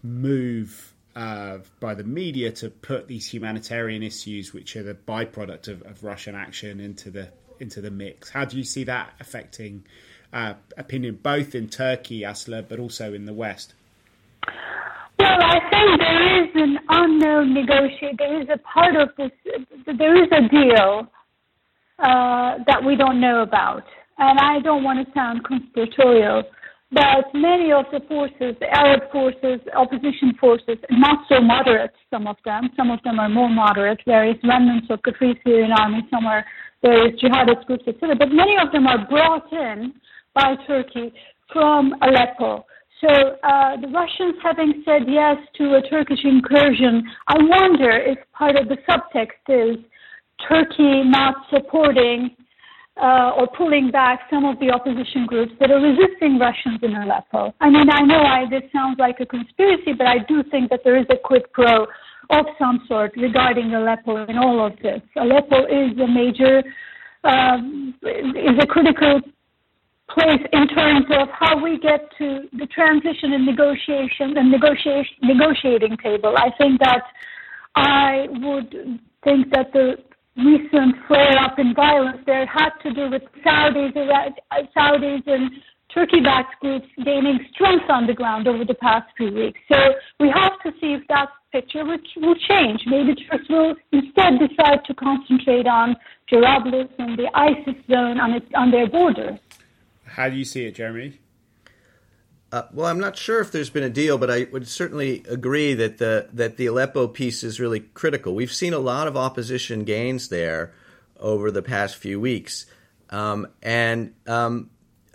move 0.02 0.94
uh, 1.18 1.58
by 1.80 1.96
the 1.96 2.04
media 2.04 2.52
to 2.52 2.70
put 2.70 3.08
these 3.08 3.28
humanitarian 3.28 4.04
issues, 4.04 4.54
which 4.54 4.76
are 4.76 4.84
the 4.84 4.94
byproduct 4.94 5.68
of, 5.68 5.82
of 5.82 6.04
Russian 6.04 6.36
action, 6.36 6.80
into 6.80 7.10
the 7.10 7.30
into 7.60 7.82
the 7.82 7.90
mix. 7.90 8.30
How 8.30 8.46
do 8.46 8.56
you 8.56 8.64
see 8.64 8.84
that 8.84 9.14
affecting 9.20 9.84
uh, 10.32 10.54
opinion, 10.78 11.20
both 11.24 11.56
in 11.56 11.70
Turkey, 11.70 12.22
Asli, 12.22 12.64
but 12.70 12.78
also 12.78 13.16
in 13.16 13.26
the 13.26 13.34
West? 13.34 13.74
Well, 15.18 15.40
I 15.42 15.60
think 15.72 16.00
there 16.00 16.44
is 16.44 16.50
an 16.54 16.78
unknown 16.88 17.52
negotiation. 17.56 18.16
There 18.20 18.40
is 18.40 18.50
a 18.54 18.60
part 18.60 18.96
of 18.96 19.10
this. 19.18 19.32
There 19.88 20.24
is 20.24 20.30
a 20.32 20.48
deal 20.48 21.08
uh, 21.98 22.60
that 22.68 22.84
we 22.86 22.96
don't 22.96 23.20
know 23.20 23.42
about, 23.42 23.86
and 24.20 24.38
I 24.40 24.60
don't 24.60 24.84
want 24.84 25.04
to 25.04 25.12
sound 25.16 25.44
conspiratorial, 25.46 26.44
but 26.92 27.26
many 27.34 27.72
of 27.72 27.86
the 27.92 28.00
forces, 28.08 28.56
the 28.60 28.70
Arab 28.72 29.12
forces, 29.12 29.60
opposition 29.76 30.34
forces, 30.40 30.78
not 30.90 31.26
so 31.28 31.42
moderate. 31.42 31.92
Some 32.10 32.28
of 32.28 32.38
them. 32.46 32.70
Some 32.78 32.92
of 32.92 33.02
them 33.04 33.20
are 33.20 33.30
more 33.30 33.50
moderate. 33.50 34.00
Various 34.06 34.38
remnants 34.44 34.88
of 34.90 35.00
the 35.04 35.14
Syrian 35.44 35.72
Army. 35.74 36.08
Some 36.10 36.26
are 36.26 36.46
various 36.82 37.20
jihadist 37.22 37.66
groups, 37.66 37.84
etc. 37.88 38.16
But 38.16 38.30
many 38.32 38.56
of 38.58 38.72
them 38.72 38.88
are 38.88 39.06
brought 39.08 39.52
in 39.52 39.94
by 40.34 40.56
Turkey 40.66 41.14
from 41.52 41.94
Aleppo 42.02 42.66
so 43.02 43.10
uh, 43.44 43.78
the 43.80 43.88
Russians 43.90 44.36
having 44.42 44.82
said 44.84 45.04
yes 45.08 45.38
to 45.58 45.76
a 45.76 45.82
Turkish 45.88 46.24
incursion, 46.24 47.04
I 47.28 47.36
wonder 47.38 47.92
if 47.92 48.18
part 48.34 48.56
of 48.56 48.68
the 48.68 48.78
subtext 48.90 49.46
is 49.48 49.78
Turkey 50.48 51.04
not 51.04 51.36
supporting 51.52 52.36
uh, 53.02 53.32
or 53.38 53.48
pulling 53.56 53.92
back 53.92 54.22
some 54.30 54.46
of 54.46 54.60
the 54.60 54.72
opposition 54.72 55.26
groups 55.26 55.52
that 55.60 55.72
are 55.72 55.80
resisting 55.80 56.40
Russians 56.40 56.80
in 56.82 56.96
Aleppo. 56.96 57.54
I 57.60 57.70
mean, 57.70 57.90
I 57.90 58.02
know 58.02 58.22
I, 58.22 58.46
this 58.50 58.64
sounds 58.74 58.98
like 59.00 59.20
a 59.20 59.26
conspiracy, 59.26 59.94
but 59.98 60.08
I 60.08 60.20
do 60.28 60.44
think 60.50 60.70
that 60.72 60.82
there 60.84 60.98
is 60.98 61.06
a 61.10 61.18
quid 61.18 61.44
pro 61.54 61.86
of 62.30 62.46
some 62.60 62.84
sort 62.88 63.14
regarding 63.16 63.74
Aleppo 63.74 64.26
in 64.26 64.38
all 64.38 64.66
of 64.66 64.74
this. 64.82 65.02
Aleppo 65.16 65.66
is 65.66 65.98
a 66.00 66.08
major, 66.08 66.64
um, 67.24 67.94
is 68.04 68.58
a 68.60 68.68
critical 68.68 69.22
place 70.10 70.42
in 70.54 70.68
terms 70.70 71.06
of 71.12 71.28
how 71.32 71.62
we 71.62 71.78
get 71.80 72.10
to 72.18 72.48
the 72.58 72.66
transition 72.68 73.34
and 73.34 73.46
negotiation 73.46 74.38
and 74.38 74.50
negotiation 74.50 75.16
negotiating 75.22 75.98
table. 75.98 76.34
I 76.38 76.50
think 76.58 76.80
that 76.80 77.04
I 77.76 78.28
would 78.30 79.00
think 79.24 79.52
that 79.52 79.74
the 79.74 79.98
recent 80.38 80.96
flare 81.08 81.38
up 81.40 81.60
in 81.60 81.74
violence 81.74 82.20
there 82.26 82.46
had 82.46 82.72
to 82.84 82.94
do 82.94 83.10
with 83.10 83.24
Saudis, 83.46 83.96
uh, 83.96 84.30
uh, 84.52 84.64
Saudis 84.76 85.24
and 85.28 85.52
Turkey-backed 85.94 86.60
groups 86.62 86.88
gaining 87.04 87.40
strength 87.54 87.90
on 87.90 88.06
the 88.06 88.14
ground 88.14 88.48
over 88.48 88.64
the 88.64 88.76
past 88.76 89.08
few 89.18 89.32
weeks. 89.32 89.60
So 89.72 89.78
we 90.20 90.30
have 90.30 90.54
to 90.64 90.72
see 90.80 90.94
if 90.94 91.02
that 91.08 91.30
picture 91.52 91.84
will, 91.86 91.98
will 92.18 92.36
change. 92.36 92.82
Maybe 92.86 93.16
Turkey 93.16 93.46
will 93.50 93.76
instead 93.92 94.34
decide 94.38 94.86
to 94.86 94.94
concentrate 94.94 95.66
on 95.66 95.96
Jarablus 96.32 96.90
and 97.00 97.18
the 97.18 97.30
ISIS 97.34 97.82
zone 97.90 98.20
on, 98.20 98.34
its, 98.34 98.46
on 98.54 98.70
their 98.70 98.88
border. 98.88 99.40
How 100.06 100.30
do 100.30 100.36
you 100.36 100.46
see 100.46 100.66
it, 100.66 100.76
Jeremy? 100.76 101.20
Uh, 102.52 102.64
well, 102.72 102.88
I'm 102.88 103.00
not 103.00 103.18
sure 103.18 103.42
if 103.42 103.52
there's 103.52 103.70
been 103.70 103.84
a 103.84 103.90
deal, 103.90 104.18
but 104.18 104.32
I 104.32 104.48
would 104.52 104.68
certainly 104.68 105.24
agree 105.28 105.74
that 105.74 105.98
the 105.98 106.30
that 106.34 106.56
the 106.56 106.68
Aleppo 106.68 107.08
piece 107.08 107.44
is 107.44 107.60
really 107.60 107.82
critical. 107.82 108.34
We've 108.34 108.54
seen 108.54 108.74
a 108.74 108.80
lot 108.80 109.08
of 109.08 109.18
opposition 109.18 109.84
gains 109.84 110.30
there 110.30 110.74
over 111.20 111.52
the 111.52 111.62
past 111.62 111.98
few 111.98 112.22
weeks, 112.22 112.66
um, 113.10 113.48
and 113.62 114.14
um, 114.28 114.70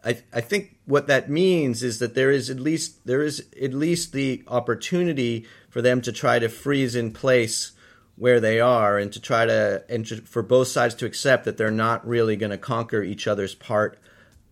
I, 0.05 0.23
I 0.33 0.43
think 0.43 0.77
what 0.85 1.07
that 1.07 1.31
means 1.31 1.83
is 1.83 2.01
that 2.01 2.15
there 2.15 2.31
is 2.31 2.51
at 2.51 2.61
least 2.61 3.07
there 3.07 3.23
is 3.23 3.47
at 3.61 3.73
least 3.73 4.12
the 4.12 4.43
opportunity 4.47 5.47
for 5.71 5.81
them 5.81 6.03
to 6.03 6.12
try 6.12 6.39
to 6.39 6.51
freeze 6.51 6.95
in 6.95 7.12
place 7.12 7.73
where 8.17 8.41
they 8.41 8.61
are 8.61 8.99
and 8.99 9.11
to 9.12 9.21
try 9.21 9.47
to 9.47 9.85
and 9.89 10.07
to, 10.07 10.17
for 10.23 10.43
both 10.43 10.69
sides 10.69 10.95
to 10.97 11.07
accept 11.07 11.45
that 11.45 11.57
they're 11.57 11.71
not 11.71 12.07
really 12.07 12.37
going 12.37 12.51
to 12.51 12.59
conquer 12.59 13.03
each 13.03 13.27
other's 13.27 13.55
part 13.55 13.99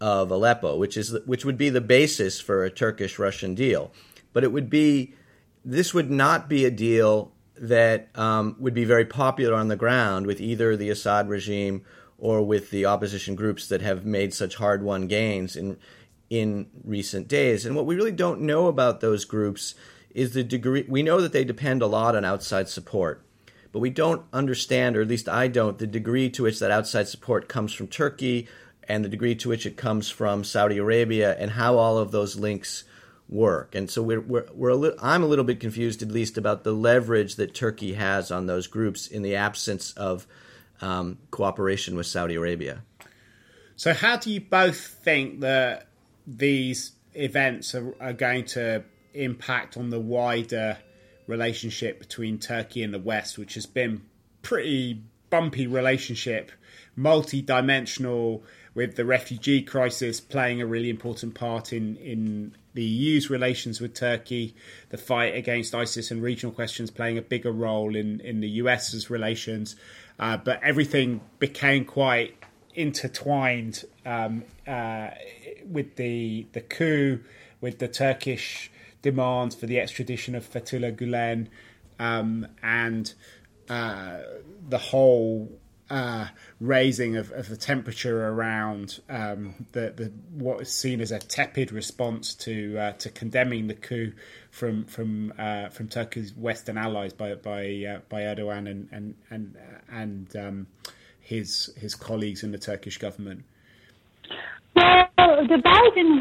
of 0.00 0.30
Aleppo, 0.30 0.76
which 0.76 0.97
is 0.97 1.16
which 1.26 1.45
would 1.45 1.59
be 1.59 1.69
the 1.69 1.80
basis 1.80 2.40
for 2.40 2.64
a 2.64 2.71
Turkish-Russian 2.71 3.54
deal. 3.54 3.92
But 4.33 4.45
it 4.45 4.52
would 4.52 4.71
be 4.71 5.14
this 5.64 5.92
would 5.92 6.11
not 6.11 6.49
be 6.49 6.64
a 6.64 6.71
deal 6.71 7.33
that 7.57 8.09
um, 8.14 8.57
would 8.59 8.73
be 8.73 8.85
very 8.85 9.04
popular 9.04 9.54
on 9.54 9.69
the 9.69 9.76
ground 9.76 10.26
with 10.26 10.40
either 10.40 10.76
the 10.76 10.88
Assad 10.88 11.28
regime 11.28 11.83
or 12.16 12.42
with 12.42 12.71
the 12.71 12.87
opposition 12.87 13.35
groups 13.35 13.69
that 13.69 13.83
have 13.83 14.07
made 14.07 14.33
such 14.33 14.57
hard-won 14.57 15.07
gains 15.07 15.57
in 15.57 15.76
in 16.30 16.69
recent 16.85 17.28
days. 17.28 17.66
And 17.66 17.75
what 17.75 17.87
we 17.87 17.97
really 17.97 18.12
don't 18.12 18.40
know 18.40 18.69
about 18.69 19.00
those 19.00 19.25
groups 19.25 19.75
is 20.14 20.33
the 20.33 20.45
degree. 20.45 20.87
We 20.88 21.02
know 21.02 21.21
that 21.21 21.33
they 21.33 21.45
depend 21.45 21.83
a 21.83 21.87
lot 21.87 22.16
on 22.16 22.25
outside 22.25 22.69
support, 22.69 23.25
but 23.73 23.80
we 23.80 23.90
don't 23.90 24.23
understand, 24.33 24.97
or 24.97 25.02
at 25.02 25.09
least 25.09 25.28
I 25.28 25.49
don't, 25.49 25.78
the 25.78 25.87
degree 25.87 26.30
to 26.30 26.45
which 26.45 26.61
that 26.61 26.71
outside 26.71 27.09
support 27.09 27.49
comes 27.49 27.73
from 27.73 27.88
Turkey 27.88 28.49
and 28.90 29.04
the 29.04 29.09
degree 29.09 29.37
to 29.37 29.49
which 29.49 29.66
it 29.66 29.76
comes 29.76 30.11
from 30.11 30.42
Saudi 30.42 30.78
Arabia 30.78 31.37
and 31.38 31.52
how 31.52 31.78
all 31.78 31.97
of 31.97 32.11
those 32.11 32.37
links 32.37 32.85
work. 33.28 33.75
And 33.76 33.88
so 33.88 34.02
we're, 34.02 34.20
we're, 34.20 34.47
we're 34.52 34.70
a 34.70 34.76
li- 34.76 34.97
I'm 35.00 35.23
a 35.23 35.26
little 35.26 35.44
bit 35.44 35.61
confused, 35.61 36.02
at 36.02 36.11
least, 36.11 36.37
about 36.37 36.64
the 36.64 36.73
leverage 36.73 37.37
that 37.37 37.54
Turkey 37.54 37.94
has 37.94 38.32
on 38.32 38.47
those 38.47 38.66
groups 38.66 39.06
in 39.06 39.23
the 39.23 39.37
absence 39.37 39.92
of 39.92 40.26
um, 40.80 41.18
cooperation 41.30 41.94
with 41.94 42.06
Saudi 42.06 42.35
Arabia. 42.35 42.82
So, 43.76 43.94
how 43.94 44.16
do 44.16 44.30
you 44.32 44.40
both 44.40 44.78
think 44.78 45.40
that 45.40 45.87
these 46.26 46.92
events 47.14 47.75
are, 47.75 47.94
are 48.00 48.12
going 48.12 48.44
to 48.47 48.85
impact 49.14 49.76
on 49.76 49.90
the 49.90 50.00
wider 50.00 50.78
relationship 51.26 52.00
between 52.00 52.38
Turkey 52.38 52.82
and 52.82 52.92
the 52.92 52.99
West, 52.99 53.38
which 53.38 53.54
has 53.54 53.66
been 53.66 54.02
pretty 54.42 55.02
bumpy 55.30 55.66
relationship, 55.66 56.50
multi-dimensional 56.97 58.42
with 58.74 58.96
the 58.96 59.04
refugee 59.04 59.62
crisis 59.62 60.20
playing 60.20 60.60
a 60.60 60.66
really 60.66 60.90
important 60.90 61.34
part 61.34 61.72
in, 61.72 61.96
in 61.96 62.54
the 62.74 62.84
EU's 62.84 63.28
relations 63.28 63.80
with 63.80 63.94
Turkey, 63.94 64.54
the 64.90 64.98
fight 64.98 65.34
against 65.34 65.74
ISIS 65.74 66.10
and 66.10 66.22
regional 66.22 66.54
questions 66.54 66.90
playing 66.90 67.18
a 67.18 67.22
bigger 67.22 67.50
role 67.50 67.96
in, 67.96 68.20
in 68.20 68.40
the 68.40 68.48
US's 68.48 69.10
relations. 69.10 69.76
Uh, 70.18 70.36
but 70.36 70.62
everything 70.62 71.20
became 71.38 71.84
quite 71.84 72.36
intertwined 72.74 73.84
um, 74.06 74.44
uh, 74.66 75.08
with 75.66 75.96
the 75.96 76.46
the 76.52 76.60
coup, 76.60 77.20
with 77.60 77.78
the 77.78 77.88
Turkish 77.88 78.70
demands 79.02 79.54
for 79.54 79.66
the 79.66 79.80
extradition 79.80 80.34
of 80.34 80.48
Fethullah 80.48 80.94
Gulen, 80.94 81.48
um, 81.98 82.46
and 82.62 83.14
uh, 83.68 84.18
the 84.68 84.78
whole 84.78 85.59
uh, 85.90 86.28
raising 86.61 87.16
of, 87.16 87.32
of, 87.32 87.49
the 87.49 87.56
temperature 87.56 88.28
around 88.28 89.00
um, 89.09 89.66
the, 89.73 89.92
the, 89.97 90.12
what 90.32 90.61
is 90.62 90.73
seen 90.73 91.00
as 91.00 91.11
a 91.11 91.18
tepid 91.18 91.73
response 91.73 92.35
to 92.35 92.78
uh, 92.78 92.92
to 92.92 93.11
condemning 93.11 93.66
the 93.66 93.75
coup 93.75 94.12
from 94.50 94.85
from 94.85 95.35
uh, 95.37 95.68
from 95.68 95.88
Turkey's 95.88 96.32
Western 96.35 96.78
allies 96.78 97.12
by 97.12 97.35
by 97.35 97.85
uh, 97.85 97.99
by 98.09 98.23
Erdogan 98.23 98.70
and 98.70 98.88
and 98.92 99.14
and 99.30 99.56
and 99.90 100.37
um, 100.37 100.66
his 101.18 101.73
his 101.76 101.97
colleagues 101.97 102.44
in 102.44 102.52
the 102.52 102.59
Turkish 102.59 102.99
government. 102.99 103.42
Well, 104.76 105.09
the 105.18 105.56
Biden 105.56 106.20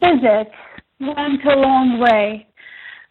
visit 0.00 0.50
went 0.98 1.44
a 1.44 1.56
long 1.56 2.00
way. 2.00 2.47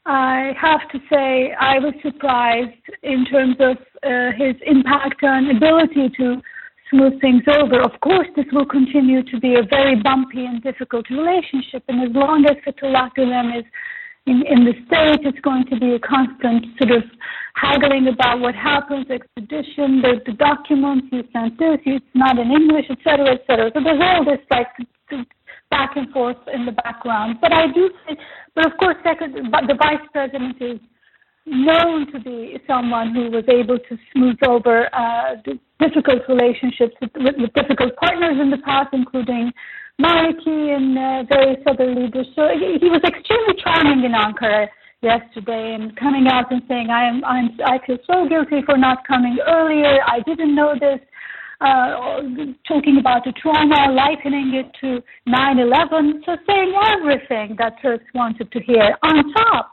I 0.07 0.53
have 0.59 0.87
to 0.91 0.99
say 1.11 1.53
I 1.59 1.79
was 1.79 1.93
surprised 2.01 2.79
in 3.03 3.25
terms 3.25 3.57
of 3.59 3.75
uh, 4.03 4.31
his 4.37 4.55
impact 4.65 5.21
and 5.21 5.51
ability 5.51 6.09
to 6.15 6.41
smooth 6.89 7.19
things 7.19 7.43
over. 7.47 7.81
Of 7.81 7.99
course, 7.99 8.27
this 8.37 8.45
will 8.53 8.65
continue 8.65 9.21
to 9.23 9.39
be 9.39 9.55
a 9.55 9.63
very 9.63 10.01
bumpy 10.01 10.45
and 10.45 10.63
difficult 10.63 11.09
relationship, 11.09 11.83
and 11.89 12.09
as 12.09 12.15
long 12.15 12.45
as 12.45 12.55
Fethullah 12.65 13.11
Gulen 13.17 13.59
is 13.59 13.65
in, 14.27 14.43
in 14.47 14.63
the 14.63 14.73
state, 14.87 15.27
it's 15.27 15.39
going 15.39 15.65
to 15.67 15.77
be 15.77 15.93
a 15.93 15.99
constant 15.99 16.65
sort 16.77 16.91
of 16.91 17.03
haggling 17.55 18.07
about 18.07 18.39
what 18.39 18.55
happens, 18.55 19.07
extradition, 19.09 20.01
the, 20.01 20.21
the 20.25 20.33
documents, 20.33 21.07
you 21.11 21.23
sent 21.33 21.57
this, 21.59 21.79
it's 21.85 22.05
not 22.13 22.39
in 22.39 22.51
English, 22.51 22.85
etc., 22.89 23.35
etc. 23.35 23.71
So 23.73 23.83
there's 23.83 24.01
all 24.01 24.23
this 24.23 24.39
like 24.51 24.67
back 25.69 25.91
and 25.95 26.09
forth 26.11 26.37
in 26.53 26.65
the 26.65 26.71
background. 26.71 27.37
But 27.41 27.53
I 27.53 27.67
do 27.67 27.89
say, 28.07 28.17
but 28.55 28.65
of 28.65 28.77
course, 28.77 28.95
second, 29.03 29.33
the 29.35 29.77
vice 29.77 30.05
president 30.11 30.61
is 30.61 30.79
known 31.45 32.11
to 32.11 32.19
be 32.19 32.59
someone 32.67 33.13
who 33.13 33.31
was 33.31 33.45
able 33.47 33.79
to 33.79 33.97
smooth 34.11 34.37
over 34.45 34.93
uh, 34.93 35.35
difficult 35.79 36.21
relationships 36.27 36.93
with, 37.01 37.11
with, 37.15 37.35
with, 37.37 37.53
difficult 37.53 37.95
partners 37.95 38.37
in 38.41 38.49
the 38.49 38.57
past, 38.65 38.89
including 38.91 39.51
Maliki 40.01 40.75
and 40.75 40.97
uh, 40.97 41.23
various 41.29 41.61
other 41.65 41.93
leaders. 41.93 42.27
So 42.35 42.49
he, 42.53 42.77
he 42.79 42.89
was 42.89 43.01
extremely 43.07 43.55
charming 43.63 44.03
in 44.03 44.11
Ankara 44.11 44.67
yesterday 45.01 45.75
and 45.75 45.95
coming 45.95 46.27
out 46.27 46.51
and 46.51 46.61
saying, 46.67 46.89
I 46.89 47.07
am, 47.07 47.23
I'm, 47.23 47.57
I 47.65 47.79
feel 47.85 47.97
so 48.05 48.27
guilty 48.27 48.61
for 48.65 48.77
not 48.77 49.07
coming 49.07 49.37
earlier. 49.47 49.99
I 50.05 50.19
didn't 50.25 50.53
know 50.53 50.73
this 50.79 50.99
uh, 51.59 52.21
talking 52.67 52.97
about 52.99 53.23
the 53.25 53.33
trauma, 53.41 53.91
likening 53.91 54.53
it 54.53 54.71
to 54.81 55.01
9-11, 55.27 56.25
so 56.25 56.37
saying 56.47 56.73
everything 56.93 57.55
that 57.57 57.81
Turks 57.81 58.05
wanted 58.13 58.51
to 58.51 58.59
hear. 58.59 58.95
On 59.03 59.33
top, 59.33 59.71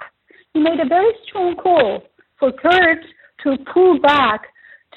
he 0.52 0.60
made 0.60 0.80
a 0.80 0.88
very 0.88 1.12
strong 1.26 1.56
call 1.56 2.02
for 2.38 2.52
Kurds 2.52 3.06
to 3.42 3.56
pull 3.72 4.00
back 4.00 4.42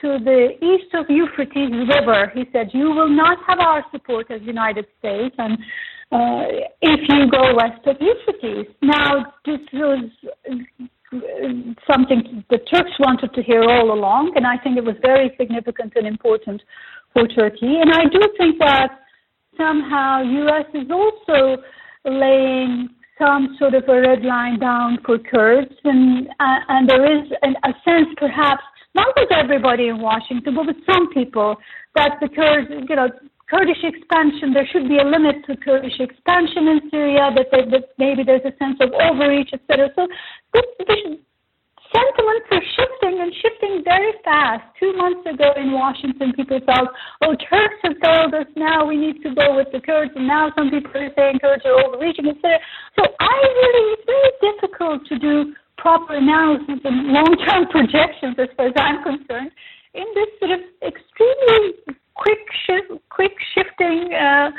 to 0.01 0.19
the 0.23 0.49
east 0.61 0.93
of 0.93 1.05
Euphrates 1.09 1.71
River. 1.71 2.31
He 2.33 2.45
said, 2.53 2.69
you 2.73 2.91
will 2.91 3.09
not 3.09 3.39
have 3.47 3.59
our 3.59 3.83
support 3.91 4.29
as 4.29 4.41
United 4.43 4.85
States 4.99 5.35
and 5.37 5.57
uh, 6.11 6.45
if 6.81 7.01
you 7.09 7.29
go 7.29 7.55
west 7.55 7.85
of 7.85 7.97
Euphrates. 7.99 8.73
Now, 8.81 9.33
this 9.45 9.59
was 9.73 10.09
something 11.89 12.43
the 12.49 12.57
Turks 12.71 12.91
wanted 12.99 13.33
to 13.33 13.41
hear 13.41 13.63
all 13.63 13.93
along, 13.93 14.33
and 14.35 14.45
I 14.45 14.57
think 14.57 14.77
it 14.77 14.83
was 14.83 14.95
very 15.01 15.33
significant 15.39 15.93
and 15.95 16.05
important 16.05 16.61
for 17.13 17.27
Turkey. 17.27 17.79
And 17.81 17.91
I 17.91 18.03
do 18.11 18.19
think 18.37 18.59
that 18.59 18.99
somehow 19.57 20.21
U.S. 20.21 20.65
is 20.73 20.91
also 20.91 21.61
laying 22.05 22.89
some 23.17 23.55
sort 23.57 23.73
of 23.73 23.83
a 23.87 24.01
red 24.01 24.23
line 24.23 24.59
down 24.59 24.99
for 25.05 25.17
Kurds, 25.17 25.73
and 25.83 26.27
uh, 26.39 26.59
and 26.69 26.89
there 26.89 27.05
is 27.17 27.31
an, 27.41 27.55
a 27.63 27.73
sense, 27.83 28.09
perhaps 28.17 28.63
not 28.93 29.07
with 29.15 29.31
everybody 29.31 29.87
in 29.87 29.99
Washington, 29.99 30.55
but 30.55 30.67
with 30.67 30.77
some 30.85 31.13
people, 31.13 31.55
that 31.95 32.17
the 32.21 32.29
Kurds, 32.29 32.69
you 32.89 32.95
know, 32.95 33.09
Kurdish 33.49 33.83
expansion, 33.83 34.51
there 34.53 34.67
should 34.67 34.89
be 34.89 34.99
a 34.99 35.07
limit 35.07 35.45
to 35.47 35.55
Kurdish 35.55 35.99
expansion 35.99 36.67
in 36.67 36.91
Syria, 36.91 37.31
that, 37.31 37.47
they, 37.51 37.63
that 37.71 37.95
maybe 37.97 38.23
there's 38.23 38.43
a 38.43 38.51
sense 38.59 38.75
of 38.81 38.91
overreach, 38.91 39.51
etc. 39.53 39.87
So 39.95 40.07
this, 40.53 40.67
this 40.83 40.99
sentiments 41.95 42.47
are 42.51 42.65
shifting 42.75 43.15
and 43.23 43.31
shifting 43.39 43.83
very 43.87 44.11
fast. 44.23 44.63
Two 44.79 44.91
months 44.99 45.23
ago 45.23 45.55
in 45.55 45.71
Washington, 45.71 46.33
people 46.35 46.59
felt, 46.67 46.89
oh, 47.23 47.35
Turks 47.47 47.79
have 47.83 47.95
told 48.03 48.33
us 48.35 48.47
now 48.55 48.85
we 48.85 48.97
need 48.97 49.23
to 49.23 49.33
go 49.33 49.55
with 49.55 49.71
the 49.71 49.79
Kurds, 49.79 50.11
and 50.15 50.27
now 50.27 50.51
some 50.55 50.69
people 50.69 50.91
are 50.91 51.13
saying 51.15 51.39
Kurds 51.39 51.63
are 51.63 51.79
overreaching, 51.87 52.27
etc. 52.27 52.59
So 52.99 53.07
I 53.19 53.35
really, 53.63 53.85
it's 53.95 54.07
very 54.07 54.31
difficult 54.43 55.07
to 55.07 55.15
do 55.19 55.55
proper 55.77 56.15
analysis 56.15 56.83
and 56.83 57.15
long-term 57.15 57.67
projections, 57.71 58.35
as 58.39 58.51
far 58.57 58.67
as 58.67 58.75
I'm 58.75 59.03
concerned, 59.03 59.51
in 59.93 60.05
this 60.13 60.29
sort 60.39 60.51
of 60.51 60.61
extremely 60.83 61.95
quick 62.17 62.39
shift, 62.65 62.91
quick 63.09 63.33
shifting 63.53 64.13
uh, 64.13 64.51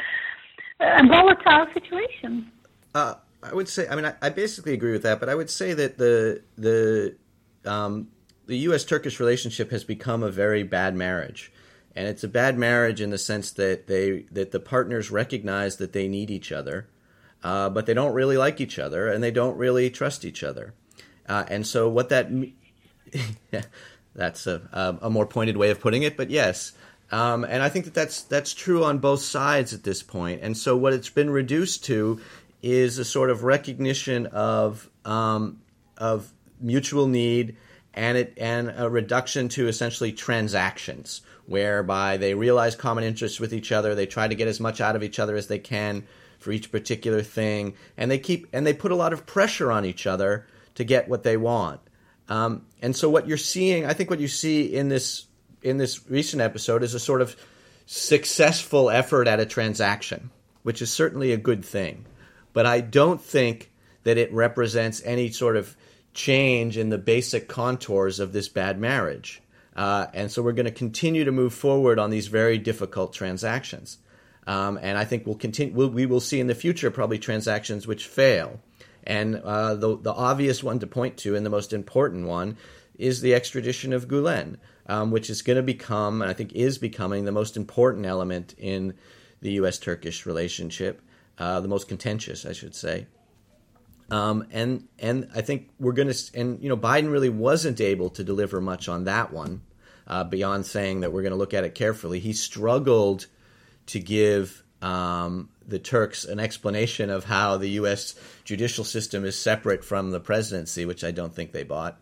and 0.81 1.09
volatile 1.09 1.67
situation. 1.75 2.51
Uh, 2.95 3.15
I 3.43 3.55
would 3.55 3.69
say, 3.69 3.87
I 3.89 3.95
mean, 3.95 4.05
I, 4.05 4.15
I, 4.21 4.31
basically 4.31 4.73
agree 4.73 4.93
with 4.93 5.03
that, 5.03 5.21
but 5.21 5.29
I 5.29 5.35
would 5.35 5.51
say 5.51 5.73
that 5.75 5.99
the 5.99 6.43
the 6.57 7.17
um, 7.65 8.09
the 8.47 8.59
U.S. 8.59 8.85
Turkish 8.85 9.21
relationship 9.21 9.71
has 9.71 9.85
become 9.85 10.23
a 10.23 10.31
very 10.31 10.63
bad 10.63 10.97
marriage, 10.97 11.53
and 11.95 12.09
it's 12.09 12.25
a 12.25 12.29
bad 12.29 12.59
marriage 12.59 13.01
in 13.01 13.11
the 13.11 13.19
sense 13.19 13.53
that 13.53 13.87
they 13.87 14.23
that 14.33 14.51
the 14.51 14.61
partners 14.61 15.11
recognize 15.11 15.77
that 15.77 15.93
they 15.93 16.09
need 16.09 16.31
each 16.31 16.51
other, 16.51 16.89
uh, 17.45 17.69
but 17.69 17.87
they 17.87 17.95
don't 17.95 18.15
really 18.15 18.37
like 18.37 18.61
each 18.61 18.79
other, 18.79 19.09
and 19.09 19.23
they 19.23 19.31
don't 19.31 19.57
really 19.57 19.89
trust 19.91 20.25
each 20.25 20.43
other, 20.43 20.75
uh, 21.29 21.45
and 21.49 21.65
so 21.65 21.89
what 21.89 22.09
that 22.09 22.29
that's 24.15 24.49
a, 24.49 24.99
a 25.01 25.11
more 25.11 25.27
pointed 25.27 25.57
way 25.57 25.71
of 25.71 25.81
putting 25.81 26.03
it, 26.03 26.17
but 26.17 26.31
yes. 26.31 26.73
Um, 27.11 27.45
and 27.45 27.63
I 27.63 27.69
think 27.69 27.87
that 27.87 27.95
that's 27.95 28.23
that's 28.23 28.53
true 28.53 28.85
on 28.85 28.99
both 28.99 29.23
sides 29.23 29.73
at 29.73 29.83
this 29.83 30.03
point. 30.03 30.41
And 30.43 30.57
so 30.57 30.77
what 30.77 30.93
it's 30.93 31.09
been 31.09 31.31
reduced 31.31 31.85
to 31.87 32.21
is 32.63 32.99
a 32.99 33.05
sort 33.05 33.31
of 33.31 33.45
recognition 33.45 34.27
of 34.27 34.89
um, 35.05 35.61
of 35.97 36.31
mutual 36.61 37.07
need 37.07 37.57
and 37.95 38.19
it 38.19 38.35
and 38.37 38.75
a 38.77 38.91
reduction 38.91 39.49
to 39.49 39.69
essentially 39.69 40.13
transactions 40.13 41.23
whereby 41.47 42.19
they 42.19 42.35
realize 42.35 42.77
common 42.77 43.05
interests 43.05 43.41
with 43.41 43.55
each 43.55 43.73
other. 43.73 43.95
They 43.95 44.07
try 44.07 44.29
to 44.29 44.35
get 44.35 44.49
as 44.49 44.61
much 44.61 44.81
out 44.81 44.95
of 44.95 45.03
each 45.03 45.19
other 45.19 45.35
as 45.35 45.47
they 45.47 45.59
can 45.59 46.07
for 46.39 46.53
each 46.53 46.71
particular 46.71 47.23
thing. 47.23 47.75
And 47.97 48.11
they 48.11 48.19
keep 48.19 48.49
and 48.53 48.67
they 48.67 48.75
put 48.75 48.93
a 48.93 48.97
lot 48.97 49.15
of 49.15 49.25
pressure 49.25 49.73
on 49.73 49.87
each 49.87 50.07
other 50.07 50.47
to 50.75 50.85
get 50.85 51.09
what 51.09 51.23
they 51.23 51.39
want. 51.39 51.81
Um, 52.29 52.67
and 52.83 52.95
so 52.95 53.09
what 53.09 53.27
you're 53.27 53.39
seeing 53.39 53.87
i 53.87 53.95
think 53.95 54.11
what 54.11 54.21
you 54.21 54.29
see 54.29 54.75
in 54.75 54.91
this 54.91 55.28
in 55.63 55.79
this 55.79 56.09
recent 56.09 56.43
episode 56.43 56.83
is 56.83 56.95
a 56.95 57.01
sort 57.01 57.23
of 57.23 57.37
successful 57.87 58.91
effort 58.91 59.27
at 59.27 59.41
a 59.41 59.47
transaction 59.47 60.31
which 60.63 60.83
is 60.83 60.93
certainly 60.93 61.33
a 61.33 61.37
good 61.37 61.65
thing 61.65 62.05
but 62.53 62.67
I 62.67 62.81
don't 62.81 63.21
think 63.21 63.71
that 64.05 64.19
it 64.19 64.33
represents 64.33 65.03
any 65.05 65.31
sort 65.31 65.57
of 65.57 65.77
change 66.15 66.77
in 66.77 66.89
the 66.89 66.99
basic 66.99 67.49
contours 67.49 68.21
of 68.21 68.33
this 68.33 68.49
bad 68.49 68.81
marriage. 68.81 69.41
Uh, 69.77 70.07
and 70.13 70.31
so 70.31 70.43
we're 70.43 70.53
going 70.53 70.67
to 70.67 70.73
continue 70.73 71.25
to 71.25 71.31
move 71.31 71.55
forward 71.55 71.99
on 71.99 72.11
these 72.11 72.27
very 72.27 72.59
difficult 72.59 73.13
transactions. 73.13 73.99
Um, 74.47 74.79
and 74.83 74.99
I 74.99 75.05
think 75.05 75.27
we'll 75.27 75.37
continue. 75.37 75.73
We'll, 75.75 75.91
we 75.91 76.07
will 76.07 76.21
see 76.21 76.41
in 76.41 76.47
the 76.47 76.55
future 76.55 76.91
probably 76.91 77.19
transactions 77.19 77.87
which 77.87 78.07
fail. 78.07 78.61
And 79.05 79.37
uh, 79.37 79.75
the 79.75 79.97
the 79.97 80.13
obvious 80.13 80.63
one 80.63 80.81
to 80.81 80.87
point 80.87 81.19
to, 81.19 81.37
and 81.37 81.47
the 81.47 81.51
most 81.51 81.73
important 81.73 82.27
one, 82.27 82.57
is 82.99 83.21
the 83.21 83.35
extradition 83.35 83.93
of 83.93 84.09
Gulen, 84.09 84.57
um, 84.87 85.11
which 85.11 85.31
is 85.31 85.43
going 85.43 85.57
to 85.57 85.63
become, 85.63 86.21
and 86.21 86.31
I 86.31 86.35
think 86.35 86.53
is 86.53 86.79
becoming, 86.79 87.25
the 87.25 87.33
most 87.33 87.57
important 87.57 88.05
element 88.05 88.55
in 88.59 88.95
the 89.41 89.53
U.S. 89.53 89.79
Turkish 89.79 90.27
relationship 90.27 91.01
uh, 91.39 91.61
the 91.61 91.69
most 91.69 91.89
contentious, 91.89 92.45
I 92.45 92.53
should 92.53 92.75
say. 92.75 93.07
Um, 94.11 94.47
and 94.51 94.89
and 94.99 95.29
I 95.35 95.43
think 95.43 95.69
we're 95.79 95.93
going 95.93 96.13
to 96.13 96.31
and 96.35 96.63
you 96.63 96.69
know 96.69 96.77
Biden 96.77 97.13
really 97.13 97.29
wasn't 97.29 97.81
able 97.81 98.11
to 98.11 98.25
deliver 98.25 98.61
much 98.61 98.89
on 98.89 99.05
that 99.05 99.33
one 99.33 99.63
uh, 100.07 100.25
beyond 100.25 100.65
saying 100.65 101.01
that 101.01 101.13
we're 101.13 101.23
going 101.23 101.33
to 101.33 101.39
look 101.39 101.55
at 101.55 101.65
it 101.65 101.75
carefully. 101.75 102.19
He 102.19 102.33
struggled 102.33 103.27
to 103.87 104.01
give 104.01 104.65
um, 104.81 105.51
the 105.67 105.79
Turks 105.79 106.25
an 106.25 106.41
explanation 106.41 107.11
of 107.11 107.25
how 107.25 107.59
the 107.59 107.69
U.S. 107.71 108.15
judicial 108.45 108.85
system 108.85 109.25
is 109.27 109.39
separate 109.39 109.85
from 109.85 110.11
the 110.11 110.21
presidency, 110.21 110.87
which 110.87 111.05
I 111.05 111.11
don't 111.11 111.35
think 111.35 111.53
they 111.53 111.65
bought. 111.65 112.01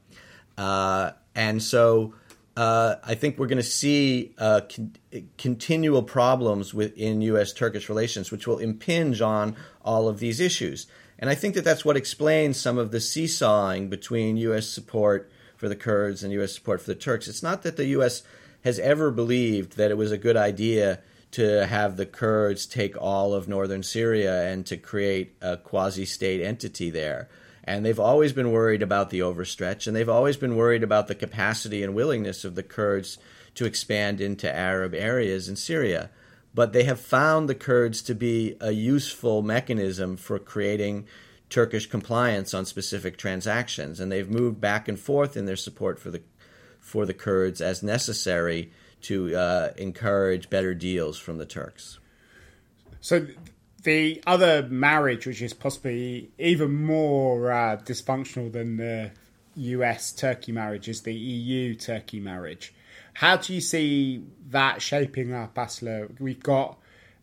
Uh, 0.57 1.12
and 1.35 1.62
so 1.62 2.14
uh, 2.57 2.97
I 3.05 3.14
think 3.14 3.38
we're 3.38 3.47
going 3.47 3.59
to 3.59 3.62
see 3.62 4.35
uh, 4.38 4.62
con- 4.75 4.97
continual 5.37 6.03
problems 6.03 6.73
within 6.73 7.21
U.S. 7.23 7.53
Turkish 7.53 7.88
relations, 7.88 8.31
which 8.31 8.47
will 8.47 8.59
impinge 8.59 9.21
on 9.21 9.57
all 9.85 10.09
of 10.09 10.19
these 10.19 10.40
issues. 10.40 10.87
And 11.19 11.29
I 11.29 11.35
think 11.35 11.55
that 11.55 11.64
that's 11.64 11.85
what 11.85 11.97
explains 11.97 12.59
some 12.59 12.79
of 12.79 12.90
the 12.90 13.01
seesawing 13.01 13.88
between 13.88 14.37
U.S. 14.38 14.66
support 14.66 15.31
for 15.57 15.69
the 15.69 15.77
Kurds 15.77 16.23
and 16.23 16.33
U.S. 16.33 16.55
support 16.55 16.81
for 16.81 16.88
the 16.88 16.95
Turks. 16.95 17.29
It's 17.29 17.42
not 17.42 17.62
that 17.62 17.77
the 17.77 17.87
U.S. 17.87 18.23
has 18.64 18.79
ever 18.79 19.11
believed 19.11 19.77
that 19.77 19.90
it 19.90 19.97
was 19.97 20.12
a 20.12 20.19
good 20.19 20.37
idea 20.37 21.01
to 21.33 21.66
have 21.66 21.97
the 21.97 22.07
Kurds 22.07 22.66
take 22.66 22.97
all 23.01 23.35
of 23.35 23.49
northern 23.49 23.83
Syria 23.83 24.51
and 24.51 24.64
to 24.66 24.77
create 24.79 25.35
a 25.42 25.59
quasi 25.59 26.07
state 26.07 26.40
entity 26.40 26.88
there 26.88 27.29
and 27.66 27.85
they've 27.85 27.98
always 28.00 28.33
been 28.33 28.52
worried 28.52 28.83
about 28.83 29.11
the 29.11 29.20
overstretch, 29.20 29.87
and 29.87 29.96
they've 29.96 30.09
always 30.09 30.37
been 30.37 30.57
worried 30.57 30.83
about 30.83 31.09
the 31.09 31.14
capacity 31.14 31.83
and 31.83 31.94
willingness 31.94 32.44
of 32.44 32.55
the 32.55 32.62
Kurds 32.62 33.18
to 33.57 33.64
expand 33.64 34.20
into 34.20 34.55
Arab 34.55 34.94
areas 34.94 35.48
in 35.48 35.57
Syria. 35.57 36.11
But 36.55 36.72
they 36.72 36.85
have 36.85 37.00
found 37.00 37.48
the 37.48 37.55
Kurds 37.55 38.02
to 38.02 38.14
be 38.14 38.57
a 38.61 38.70
useful 38.70 39.42
mechanism 39.42 40.16
for 40.16 40.38
creating 40.38 41.07
Turkish 41.50 41.87
compliance 41.87 42.55
on 42.55 42.64
specific 42.64 43.18
transactions, 43.18 44.00
and 44.00 44.11
they've 44.11 44.31
moved 44.31 44.61
back 44.61 44.88
and 44.88 44.98
forth 44.98 45.37
in 45.37 45.46
their 45.46 45.57
support 45.57 45.98
for 45.98 46.11
the 46.11 46.22
for 46.81 47.05
the 47.05 47.14
Kurds 47.14 47.61
as 47.61 47.83
necessary 47.83 48.70
to 49.02 49.35
uh, 49.35 49.70
encourage 49.76 50.48
better 50.48 50.72
deals 50.72 51.18
from 51.18 51.38
the 51.38 51.46
Turks. 51.46 51.98
So 53.00 53.26
the 53.87 54.20
other 54.27 54.66
marriage, 54.68 55.27
which 55.27 55.40
is 55.40 55.55
possibly 55.55 56.29
even 56.38 56.85
more 56.85 57.53
uh, 57.53 57.77
dysfunctional 57.77 58.51
than 58.53 58.79
the 58.79 59.12
US 59.55 60.12
Turkey 60.12 60.51
marriage, 60.51 60.88
is 60.88 61.03
the 61.03 61.14
EU 61.14 61.77
Turkey 61.77 62.18
marriage. 62.18 62.75
How 63.14 63.37
do 63.37 63.55
you 63.55 63.61
see 63.61 64.25
that 64.51 64.83
shaping 64.83 65.33
up, 65.33 65.55
Aslı? 65.55 66.20
We've 66.20 66.42
got 66.42 66.79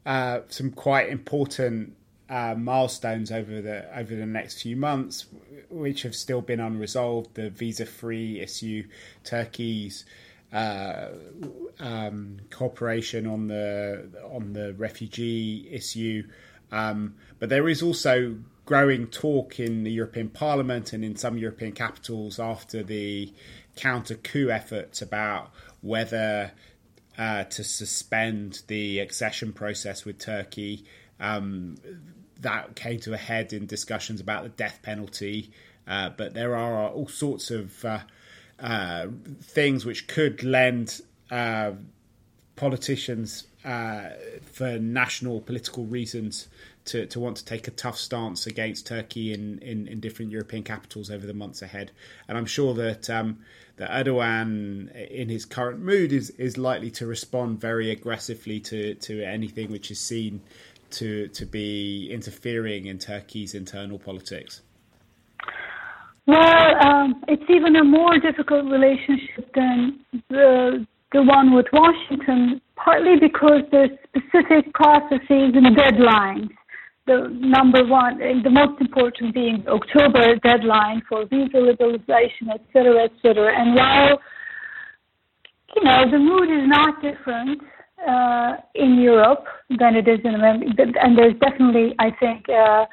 uh, 0.06 0.40
some 0.48 0.72
quite 0.72 1.10
important 1.10 1.98
uh, 2.30 2.56
milestones 2.58 3.30
over 3.30 3.62
the 3.62 4.00
over 4.00 4.16
the 4.16 4.26
next 4.26 4.62
few 4.62 4.78
months, 4.78 5.26
which 5.70 6.04
have 6.04 6.16
still 6.16 6.42
been 6.42 6.62
unresolved. 6.62 7.36
The 7.36 7.50
visa-free 7.50 8.40
issue, 8.40 8.88
Turkey's 9.26 10.06
uh, 10.54 11.10
um, 11.82 12.38
cooperation 12.52 13.28
on 13.28 13.48
the 13.48 14.08
on 14.32 14.54
the 14.54 14.74
refugee 14.76 15.68
issue, 15.70 16.24
um, 16.74 17.16
but 17.40 17.50
there 17.50 17.70
is 17.70 17.82
also 17.82 18.38
growing 18.66 19.08
talk 19.08 19.60
in 19.60 19.84
the 19.84 19.92
European 19.92 20.30
Parliament 20.30 20.92
and 20.92 21.06
in 21.06 21.16
some 21.16 21.38
European 21.38 21.72
capitals 21.72 22.40
after 22.40 22.82
the 22.82 23.32
counter 23.76 24.16
coup 24.16 24.50
efforts 24.50 25.02
about 25.02 25.52
whether 25.82 26.52
uh, 27.18 27.44
to 27.44 27.64
suspend 27.64 28.64
the 28.68 29.00
accession 29.00 29.54
process 29.54 30.04
with 30.04 30.18
Turkey. 30.18 30.84
Um, 31.20 31.78
that 32.40 32.76
came 32.76 33.00
to 33.00 33.14
a 33.14 33.18
head 33.18 33.54
in 33.54 33.66
discussions 33.68 34.20
about 34.20 34.44
the 34.44 34.50
death 34.50 34.80
penalty. 34.82 35.52
Uh, 35.88 36.10
but 36.10 36.34
there 36.34 36.56
are 36.56 36.90
all 36.90 37.08
sorts 37.08 37.52
of 37.52 37.86
uh, 37.86 38.00
uh, 38.60 39.08
things 39.42 39.86
which 39.86 40.08
could 40.08 40.44
lend 40.44 41.02
uh, 41.30 41.72
politicians 42.56 43.48
uh, 43.64 44.10
for 44.44 44.78
national 44.80 45.42
political 45.42 45.86
reasons 45.86 46.48
to, 46.86 47.06
to 47.08 47.20
want 47.20 47.38
to 47.38 47.46
take 47.46 47.68
a 47.68 47.72
tough 47.72 47.98
stance 47.98 48.46
against 48.46 48.88
Turkey 48.88 49.34
in, 49.34 49.60
in, 49.60 49.88
in 49.88 50.00
different 50.00 50.32
European 50.32 50.64
capitals 50.64 51.10
over 51.10 51.26
the 51.26 51.34
months 51.34 51.62
ahead. 51.62 51.92
And 52.28 52.38
I'm 52.38 52.46
sure 52.46 52.74
that 52.74 53.10
um, 53.10 53.40
that 53.78 53.90
Erdogan, 53.90 54.94
in 55.10 55.30
his 55.30 55.46
current 55.46 55.80
mood, 55.80 56.12
is, 56.12 56.30
is 56.32 56.58
likely 56.58 56.92
to 56.92 57.08
respond 57.08 57.60
very 57.60 57.90
aggressively 57.90 58.60
to, 58.60 58.96
to 58.96 59.24
anything 59.24 59.72
which 59.72 59.90
is 59.90 60.00
seen 60.00 60.42
to 60.92 61.28
to 61.30 61.46
be 61.46 62.10
interfering 62.12 62.86
in 62.86 63.00
Turkey's 63.00 63.56
internal 63.56 63.98
politics? 63.98 64.62
Well, 66.26 66.86
um, 66.86 67.24
it's 67.28 67.44
even 67.50 67.76
a 67.76 67.84
more 67.84 68.18
difficult 68.18 68.66
relationship 68.66 69.54
than 69.54 70.00
the 70.30 70.88
the 71.14 71.22
one 71.22 71.54
with 71.54 71.68
Washington, 71.72 72.62
partly 72.76 73.16
because 73.20 73.62
there's 73.72 73.92
specific 74.10 74.74
processes 74.74 75.54
and 75.56 75.78
deadlines. 75.78 76.50
The 77.06 77.30
number 77.32 77.86
one, 77.86 78.20
the 78.20 78.50
most 78.50 78.80
important 78.82 79.34
being 79.34 79.64
October 79.68 80.36
deadline 80.38 81.02
for 81.08 81.26
visa 81.26 81.58
liberalization, 81.58 82.50
et 82.54 82.62
cetera, 82.72 83.04
et 83.04 83.12
cetera. 83.22 83.52
And 83.60 83.76
while 83.76 84.20
you 85.76 85.84
know 85.84 86.10
the 86.10 86.20
mood 86.20 86.50
is 86.50 86.68
not 86.68 87.02
different, 87.02 87.62
uh, 88.08 88.56
in 88.76 89.00
Europe 89.00 89.46
than 89.80 89.96
it 89.96 90.08
is 90.08 90.20
in 90.24 90.36
America, 90.36 90.66
and 91.02 91.18
there's 91.18 91.36
definitely, 91.40 91.96
I 92.00 92.12
think, 92.20 92.48
uh, 92.50 92.86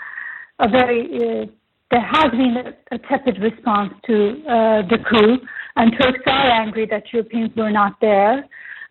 a 0.60 0.68
very 0.68 1.02
uh, 1.16 1.46
there 1.90 2.00
has 2.00 2.30
been 2.30 2.56
a, 2.56 2.94
a 2.94 2.98
tepid 2.98 3.40
response 3.42 3.92
to 4.06 4.42
uh, 4.46 4.82
the 4.88 4.98
coup, 5.08 5.38
and 5.80 5.92
Turks 5.98 6.20
are 6.26 6.50
angry 6.50 6.86
that 6.90 7.04
Europeans 7.10 7.50
were 7.56 7.70
not 7.70 7.98
there 8.02 8.44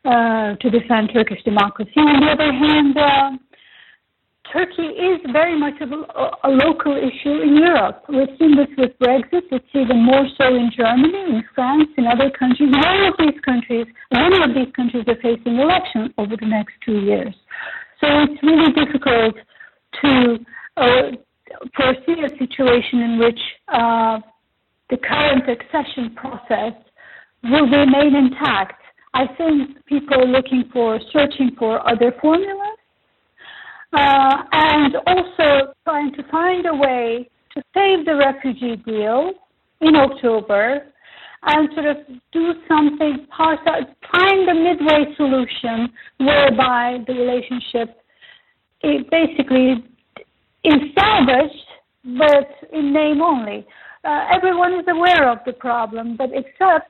uh, 0.06 0.56
to 0.56 0.70
defend 0.72 1.12
Turkish 1.14 1.44
democracy. 1.44 1.92
On 1.98 2.20
the 2.20 2.32
other 2.32 2.52
hand, 2.52 2.98
uh, 2.98 3.30
Turkey 4.52 4.90
is 4.98 5.20
very 5.32 5.58
much 5.60 5.76
a, 5.82 5.86
a, 5.86 6.50
local 6.50 6.98
issue 6.98 7.42
in 7.42 7.58
Europe. 7.58 8.06
We've 8.10 8.36
seen 8.40 8.56
this 8.56 8.70
with 8.76 8.98
Brexit. 8.98 9.44
It's 9.52 9.74
even 9.76 10.02
more 10.04 10.26
so 10.36 10.48
in 10.48 10.72
Germany, 10.76 11.22
in 11.30 11.44
France, 11.54 11.90
in 11.96 12.08
other 12.08 12.32
countries. 12.32 12.74
All 12.76 13.08
of 13.10 13.14
these 13.20 13.40
countries, 13.46 13.86
many 14.12 14.42
of 14.42 14.56
these 14.56 14.74
countries 14.76 15.04
are 15.08 15.22
facing 15.22 15.60
elections 15.60 16.10
over 16.18 16.36
the 16.36 16.48
next 16.48 16.74
two 16.84 17.02
years. 17.02 17.36
So 18.02 18.08
it's 18.24 18.42
really 18.42 18.72
difficult 18.74 19.36
to 20.02 20.40
uh, 20.78 21.12
foresee 21.76 22.24
a 22.26 22.30
situation 22.30 23.02
in 23.02 23.20
which 23.20 23.40
uh, 23.68 24.20
the 24.90 24.98
current 24.98 25.44
accession 25.50 26.16
process 26.16 26.74
will 27.44 27.68
remain 27.68 28.16
intact. 28.16 28.82
I 29.14 29.28
think 29.38 29.86
people 29.86 30.22
are 30.22 30.28
looking 30.28 30.66
for, 30.72 31.00
searching 31.12 31.52
for 31.58 31.88
other 31.88 32.14
formulas 32.22 32.78
uh, 33.94 34.44
and 34.52 34.96
also 35.08 35.74
trying 35.84 36.14
to 36.14 36.24
find 36.30 36.66
a 36.66 36.76
way 36.76 37.30
to 37.56 37.64
save 37.74 38.06
the 38.06 38.16
refugee 38.16 38.76
deal 38.78 39.32
in 39.82 39.96
October 39.96 40.84
and 41.44 41.70
sort 41.74 41.86
of 41.86 41.98
do 42.32 42.54
something, 42.68 43.26
find 43.38 44.50
a 44.50 44.54
midway 44.54 45.06
solution 45.16 45.90
whereby 46.18 46.98
the 47.08 47.14
relationship 47.14 47.96
it 48.82 49.10
basically 49.10 49.84
is 50.64 50.82
salvaged, 50.98 51.54
but 52.18 52.50
in 52.74 52.94
name 52.94 53.22
only. 53.22 53.66
Uh, 54.04 54.26
everyone 54.34 54.74
is 54.74 54.86
aware 54.88 55.30
of 55.30 55.40
the 55.46 55.54
problem, 55.54 56.16
but 56.16 56.30
except 56.34 56.90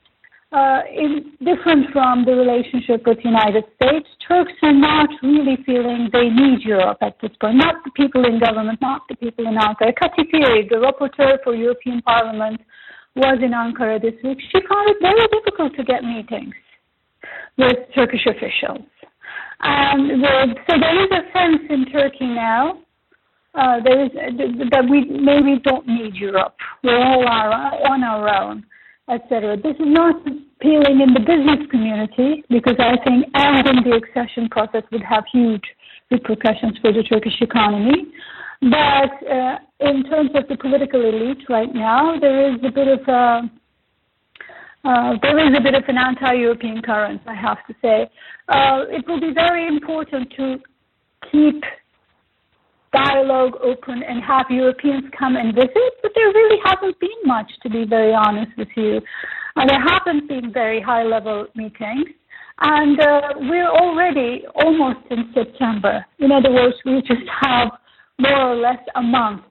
uh, 0.52 0.82
is 0.94 1.24
different 1.40 1.92
from 1.92 2.26
the 2.26 2.34
relationship 2.34 3.06
with 3.06 3.18
the 3.18 3.30
United 3.30 3.64
States. 3.82 4.08
Turks 4.28 4.54
are 4.64 4.74
not 4.74 5.10
really 5.22 5.58
feeling 5.66 6.10
they 6.12 6.30
need 6.30 6.62
Europe 6.62 6.98
at 7.02 7.16
this 7.22 7.32
point. 7.42 7.58
Not 7.58 7.84
the 7.84 7.92
people 7.92 8.26
in 8.26 8.40
government, 8.40 8.80
not 8.82 9.02
the 9.10 9.16
people 9.16 9.48
in 9.48 9.56
Ankara. 9.56 9.94
Kati 9.94 10.30
Piri, 10.30 10.68
the 10.70 10.78
rapporteur 10.78 11.38
for 11.44 11.56
European 11.56 12.02
Parliament, 12.02 12.62
was 13.16 13.40
in 13.42 13.52
Ankara 13.52 14.02
this 14.02 14.16
week. 14.24 14.40
She 14.52 14.60
found 14.68 14.90
it 14.90 14.98
very 15.02 15.28
difficult 15.28 15.76
to 15.78 15.84
get 15.84 16.04
meetings 16.04 16.54
with 17.58 17.78
Turkish 17.94 18.26
officials. 18.26 18.86
And 19.62 20.24
the, 20.24 20.56
so 20.70 20.78
there 20.80 21.04
is 21.04 21.10
a 21.12 21.24
sense 21.34 21.64
in 21.70 21.86
Turkey 21.92 22.28
now 22.28 22.80
uh, 23.56 23.80
there 23.84 24.06
is 24.06 24.12
that 24.72 24.86
we 24.90 25.06
maybe 25.06 25.60
don't 25.64 25.88
need 25.88 26.16
Europe. 26.16 26.56
We're 26.84 26.98
all 26.98 27.28
our, 27.28 27.52
on 27.92 28.04
our 28.04 28.44
own 28.44 28.66
etc. 29.10 29.58
This 29.58 29.76
is 29.76 29.88
not 29.88 30.16
appealing 30.22 31.02
in 31.02 31.14
the 31.14 31.20
business 31.20 31.66
community 31.72 32.44
because 32.50 32.76
I 32.80 32.98
think 33.04 33.26
ending 33.36 33.84
the 33.84 33.98
accession 33.98 34.50
process 34.50 34.84
would 34.92 35.04
have 35.04 35.24
huge 35.32 35.64
repercussions 36.12 36.78
for 36.82 36.94
the 36.94 37.04
Turkish 37.04 37.42
economy. 37.42 38.08
But 38.62 39.14
uh, 39.28 39.58
in 39.80 40.04
terms 40.04 40.32
of 40.36 40.48
the 40.48 40.58
political 40.58 41.02
elite 41.04 41.50
right 41.50 41.74
now, 41.74 42.20
there 42.20 42.54
is 42.54 42.60
a 42.64 42.72
bit 42.72 42.88
of 42.88 43.00
a 43.08 43.50
uh, 44.82 45.14
there 45.22 45.38
is 45.46 45.58
a 45.58 45.62
bit 45.62 45.76
of 45.76 45.84
an 45.90 45.98
anti-European 45.98 46.82
current, 46.82 47.22
I 47.28 47.34
have 47.36 47.58
to 47.68 47.76
say. 47.82 48.10
Uh, 48.48 48.86
it 48.88 49.06
will 49.10 49.20
be 49.20 49.34
very 49.34 49.68
important 49.68 50.32
to 50.38 50.58
keep 51.30 51.62
dialogue 52.92 53.54
open 53.62 54.04
and 54.04 54.24
have 54.24 54.46
Europeans 54.50 55.06
come 55.18 55.36
and 55.36 55.54
visit, 55.54 55.94
but 56.02 56.12
there 56.16 56.28
really 56.28 56.60
hasn't 56.64 57.00
been 57.00 57.22
much, 57.26 57.52
to 57.64 57.70
be 57.70 57.86
very 57.86 58.14
honest 58.14 58.52
with 58.58 58.70
you. 58.76 59.02
Uh, 59.56 59.66
there 59.66 59.82
haven't 59.82 60.28
been 60.28 60.52
very 60.52 60.82
high 60.82 61.04
level 61.04 61.48
meetings. 61.56 62.10
And 62.62 63.00
uh, 63.00 63.22
we're 63.38 63.70
already 63.70 64.44
almost 64.56 65.00
in 65.10 65.32
September. 65.34 66.06
In 66.20 66.32
other 66.32 66.52
words, 66.52 66.76
we 66.86 67.02
just 67.02 67.28
have 67.42 67.70
more 68.20 68.52
or 68.52 68.56
less 68.56 68.80
a 68.96 69.02
month 69.02 69.44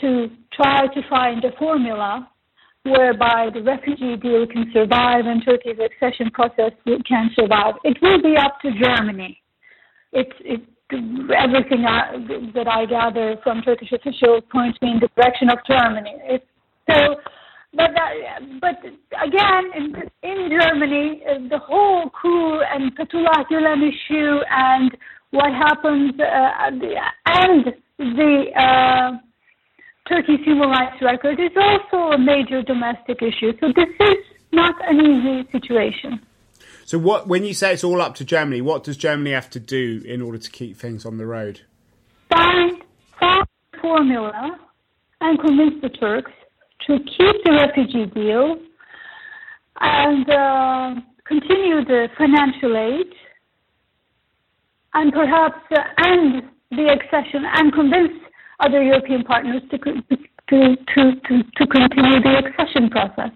to 0.00 0.30
try 0.52 0.86
to 0.86 1.08
find 1.08 1.44
a 1.44 1.50
formula 1.58 2.28
whereby 2.84 3.48
the 3.52 3.62
refugee 3.62 4.16
deal 4.16 4.46
can 4.46 4.70
survive 4.72 5.26
and 5.26 5.44
Turkey's 5.44 5.78
accession 5.78 6.30
process 6.30 6.72
can 7.06 7.30
survive. 7.34 7.74
It 7.84 7.96
will 8.02 8.22
be 8.22 8.36
up 8.36 8.60
to 8.62 8.70
Germany. 8.72 9.40
It's, 10.12 10.36
it, 10.40 10.60
everything 10.92 11.84
I, 11.86 12.16
that 12.54 12.68
I 12.68 12.86
gather 12.86 13.36
from 13.42 13.62
Turkish 13.62 13.92
officials 13.92 14.44
points 14.50 14.78
me 14.82 14.92
in 14.92 15.00
the 15.00 15.08
direction 15.16 15.50
of 15.50 15.58
Germany. 15.66 16.14
It's, 16.24 16.44
so, 16.90 17.16
but 17.74 17.90
that, 17.94 18.60
but 18.60 18.78
again, 19.24 19.70
in, 19.76 19.94
in 20.22 20.50
Germany, 20.50 21.22
uh, 21.28 21.48
the 21.48 21.58
whole 21.58 22.10
coup 22.10 22.60
and 22.60 22.94
Fethullah 22.96 23.46
Gulen 23.50 23.88
issue 23.88 24.40
and 24.50 24.96
what 25.30 25.52
happens 25.52 26.12
uh, 26.20 26.70
and 27.26 27.74
the 27.98 28.44
uh, 28.56 29.12
Turkey's 30.08 30.44
human 30.44 30.68
rights 30.68 31.00
record 31.00 31.40
is 31.40 31.50
also 31.56 32.12
a 32.12 32.18
major 32.18 32.62
domestic 32.62 33.22
issue. 33.22 33.52
So 33.60 33.68
this 33.74 33.88
is 34.00 34.16
not 34.52 34.74
an 34.86 35.00
easy 35.00 35.48
situation. 35.50 36.20
So, 36.84 36.98
what 36.98 37.28
when 37.28 37.44
you 37.44 37.54
say 37.54 37.72
it's 37.72 37.84
all 37.84 38.02
up 38.02 38.14
to 38.16 38.24
Germany, 38.24 38.60
what 38.60 38.84
does 38.84 38.96
Germany 38.96 39.32
have 39.32 39.50
to 39.50 39.60
do 39.60 40.02
in 40.04 40.20
order 40.20 40.38
to 40.38 40.50
keep 40.50 40.76
things 40.76 41.06
on 41.06 41.18
the 41.18 41.26
road? 41.26 41.60
Find, 42.28 42.82
a 43.20 43.46
formula 43.80 44.58
and 45.20 45.38
convince 45.38 45.80
the 45.80 45.88
Turks 45.88 46.32
to 46.86 46.98
keep 46.98 47.36
the 47.44 47.52
refugee 47.52 48.06
deal 48.06 48.56
and 49.80 50.28
uh, 50.28 51.00
continue 51.24 51.84
the 51.84 52.08
financial 52.18 52.76
aid 52.76 53.12
and 54.94 55.12
perhaps 55.12 55.60
uh, 55.70 55.78
end 56.04 56.42
the 56.70 56.88
accession 56.88 57.44
and 57.54 57.72
convince 57.72 58.12
other 58.60 58.82
European 58.82 59.24
partners 59.24 59.62
to, 59.70 59.78
to, 59.78 60.76
to, 60.94 61.12
to, 61.28 61.42
to 61.56 61.66
continue 61.66 62.20
the 62.22 62.42
accession 62.44 62.90
process. 62.90 63.30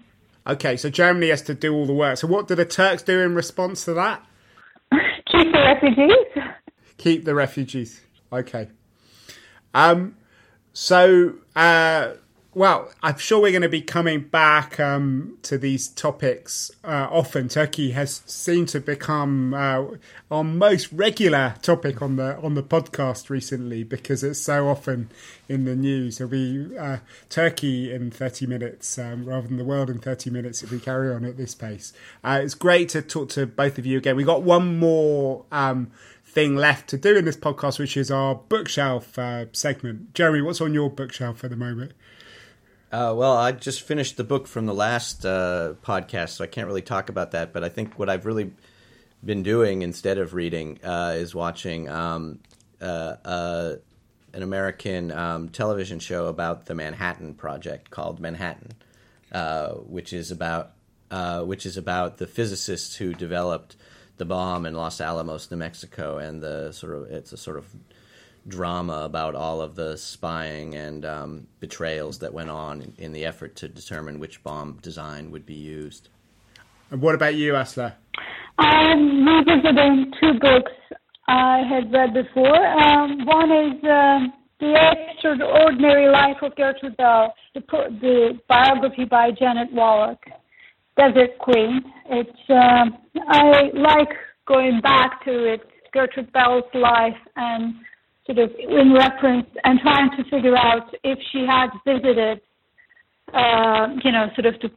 Okay, 0.47 0.77
so 0.77 0.89
Germany 0.89 1.27
has 1.29 1.41
to 1.43 1.53
do 1.53 1.73
all 1.73 1.85
the 1.85 1.93
work. 1.93 2.17
So 2.17 2.27
what 2.27 2.47
do 2.47 2.55
the 2.55 2.63
Turks 2.65 3.03
do 3.03 3.19
in 3.19 3.35
response 3.35 3.83
to 3.85 3.93
that? 3.95 4.25
Keep 5.31 5.51
the 5.51 5.59
refugees. 5.59 6.43
Keep 6.97 7.25
the 7.25 7.35
refugees. 7.35 8.01
Okay. 8.31 8.69
Um, 9.73 10.15
so 10.71 11.33
uh, 11.55 12.13
well, 12.57 12.91
I'm 13.03 13.19
sure 13.19 13.39
we're 13.39 13.51
going 13.51 13.61
to 13.61 13.69
be 13.69 13.83
coming 13.83 14.21
back 14.21 14.79
um, 14.79 15.37
to 15.43 15.59
these 15.59 15.89
topics 15.89 16.71
uh, 16.83 17.07
often. 17.11 17.49
Turkey 17.49 17.91
has 17.91 18.23
seemed 18.25 18.69
to 18.69 18.79
become 18.79 19.53
uh, 19.53 19.85
our 20.31 20.43
most 20.43 20.91
regular 20.91 21.53
topic 21.61 22.01
on 22.01 22.15
the 22.15 22.35
on 22.39 22.55
the 22.55 22.63
podcast 22.63 23.29
recently 23.29 23.83
because 23.83 24.23
it's 24.23 24.39
so 24.39 24.67
often 24.67 25.11
in 25.47 25.65
the 25.65 25.75
news. 25.75 26.19
It'll 26.19 26.31
be 26.31 26.75
uh, 26.75 26.97
Turkey 27.29 27.93
in 27.93 28.09
30 28.09 28.47
minutes 28.47 28.97
um, 28.97 29.25
rather 29.25 29.47
than 29.47 29.57
the 29.57 29.63
world 29.63 29.91
in 29.91 29.99
30 29.99 30.31
minutes 30.31 30.63
if 30.63 30.71
we 30.71 30.79
carry 30.79 31.13
on 31.13 31.25
at 31.25 31.37
this 31.37 31.53
pace. 31.53 31.93
Uh, 32.23 32.39
it's 32.41 32.55
great 32.55 32.89
to 32.89 33.03
talk 33.03 33.29
to 33.29 33.45
both 33.45 33.77
of 33.77 33.85
you 33.85 33.99
again. 33.99 34.15
We 34.15 34.23
got 34.23 34.41
one 34.41 34.79
more. 34.79 35.45
Um, 35.51 35.91
thing 36.29 36.55
left 36.55 36.89
to 36.89 36.97
do 36.97 37.15
in 37.15 37.25
this 37.25 37.37
podcast, 37.37 37.79
which 37.79 37.97
is 37.97 38.11
our 38.11 38.35
bookshelf 38.35 39.17
uh, 39.17 39.45
segment. 39.53 40.13
Jeremy, 40.13 40.41
what's 40.41 40.61
on 40.61 40.73
your 40.73 40.89
bookshelf 40.89 41.43
at 41.43 41.49
the 41.49 41.55
moment? 41.55 41.93
Uh, 42.89 43.13
well, 43.13 43.35
I 43.35 43.51
just 43.51 43.81
finished 43.81 44.15
the 44.15 44.23
book 44.23 44.47
from 44.47 44.65
the 44.65 44.73
last 44.73 45.25
uh, 45.25 45.73
podcast, 45.83 46.29
so 46.29 46.43
I 46.45 46.47
can't 46.47 46.67
really 46.67 46.81
talk 46.81 47.09
about 47.09 47.31
that. 47.31 47.51
But 47.51 47.65
I 47.65 47.69
think 47.69 47.99
what 47.99 48.09
I've 48.09 48.25
really 48.25 48.51
been 49.23 49.43
doing 49.43 49.81
instead 49.81 50.17
of 50.17 50.33
reading 50.33 50.79
uh, 50.83 51.15
is 51.17 51.35
watching 51.35 51.89
um, 51.89 52.39
uh, 52.79 53.15
uh, 53.25 53.75
an 54.33 54.41
American 54.41 55.11
um, 55.11 55.49
television 55.49 55.99
show 55.99 56.27
about 56.27 56.67
the 56.67 56.75
Manhattan 56.75 57.33
Project 57.33 57.89
called 57.89 58.21
Manhattan, 58.21 58.71
uh, 59.33 59.71
which 59.71 60.13
is 60.13 60.31
about 60.31 60.71
which 61.45 61.65
is 61.65 61.75
about 61.75 62.19
the 62.19 62.27
physicists 62.27 62.95
who 62.95 63.13
developed 63.13 63.75
the 64.15 64.25
bomb 64.25 64.65
in 64.65 64.73
Los 64.73 65.01
Alamos, 65.01 65.51
New 65.51 65.57
Mexico, 65.57 66.19
and 66.19 66.41
the 66.41 66.71
sort 66.71 66.95
of 66.95 67.11
it's 67.11 67.33
a 67.33 67.37
sort 67.37 67.57
of 67.57 67.65
drama 68.47 69.01
about 69.03 69.35
all 69.35 69.61
of 69.61 69.75
the 69.75 69.97
spying 69.97 70.75
and 70.75 71.05
um, 71.05 71.47
betrayals 71.59 72.19
that 72.19 72.33
went 72.33 72.49
on 72.49 72.81
in, 72.81 72.93
in, 72.97 73.11
the 73.11 73.25
effort 73.25 73.55
to 73.57 73.67
determine 73.67 74.19
which 74.19 74.43
bomb 74.43 74.77
design 74.81 75.31
would 75.31 75.45
be 75.45 75.53
used. 75.53 76.09
And 76.91 77.01
what 77.01 77.15
about 77.15 77.35
you, 77.35 77.53
Aslı? 77.53 77.93
I'm 78.57 79.27
revisiting 79.27 80.11
two 80.19 80.39
books 80.39 80.71
I 81.27 81.61
had 81.69 81.91
read 81.91 82.13
before. 82.13 82.65
Um, 82.65 83.25
one 83.25 83.51
is 83.51 83.83
uh, 83.83 84.19
The 84.59 84.95
Extraordinary 85.11 86.09
Life 86.09 86.37
of 86.41 86.55
Gertrude 86.55 86.95
Bell, 86.97 87.33
the, 87.53 87.61
the 88.01 88.39
biography 88.47 89.05
by 89.05 89.31
Janet 89.31 89.71
Wallach, 89.73 90.23
Desert 90.97 91.37
Queen. 91.39 91.81
It's 92.09 92.49
uh, 92.49 92.85
I 93.27 93.69
like 93.73 94.09
going 94.47 94.79
back 94.81 95.23
to 95.25 95.53
it, 95.53 95.61
Gertrude 95.93 96.31
Bell's 96.31 96.63
life 96.73 97.17
and 97.35 97.75
sort 98.27 98.39
of 98.39 98.51
in 98.59 98.93
reference 98.93 99.47
and 99.63 99.79
trying 99.79 100.11
to 100.17 100.23
figure 100.29 100.55
out 100.55 100.93
if 101.03 101.17
she 101.31 101.45
had 101.47 101.69
visited, 101.85 102.41
uh, 103.33 103.87
you 104.03 104.11
know, 104.11 104.27
sort 104.35 104.45
of 104.45 104.59
the 104.61 104.69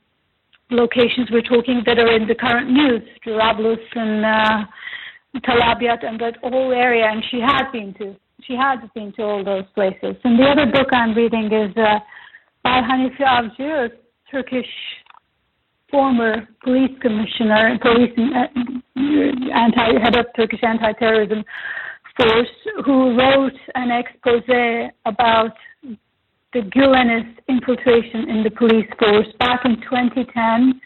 locations 0.71 1.29
we're 1.31 1.43
talking 1.43 1.83
that 1.85 1.99
are 1.99 2.15
in 2.15 2.27
the 2.27 2.35
current 2.35 2.71
news, 2.71 3.03
Jarablus 3.27 3.83
and 3.95 4.25
uh, 4.25 5.41
Tal 5.45 5.63
Abyad 5.63 6.05
and 6.05 6.19
that 6.21 6.37
whole 6.43 6.73
area, 6.73 7.07
and 7.11 7.23
she 7.31 7.41
had 7.41 7.71
been 7.73 7.93
to. 7.95 8.17
She 8.47 8.55
had 8.55 8.89
been 8.95 9.13
to 9.15 9.23
all 9.23 9.45
those 9.45 9.65
places. 9.75 10.17
And 10.25 10.39
the 10.39 10.45
other 10.45 10.67
book 10.67 10.89
I'm 10.93 11.15
reading 11.15 11.53
is 11.53 11.77
uh, 11.77 11.99
by 12.65 12.81
Hanefi 12.81 13.21
Avcı, 13.21 13.87
a 13.87 13.91
Turkish 14.31 14.67
former 15.91 16.49
police 16.63 16.97
commissioner, 17.01 17.79
police 17.83 18.13
uh, 18.17 18.47
anti 19.53 20.01
head 20.01 20.17
of 20.17 20.27
Turkish 20.37 20.61
anti-terrorism 20.63 21.45
Who 22.85 23.17
wrote 23.19 23.59
an 23.75 23.91
expose 23.91 24.43
about 25.07 25.53
the 26.53 26.61
Gulenist 26.61 27.39
infiltration 27.49 28.29
in 28.29 28.43
the 28.43 28.51
police 28.51 28.89
force 28.99 29.27
back 29.39 29.61
in 29.65 29.77
2010. 29.83 30.81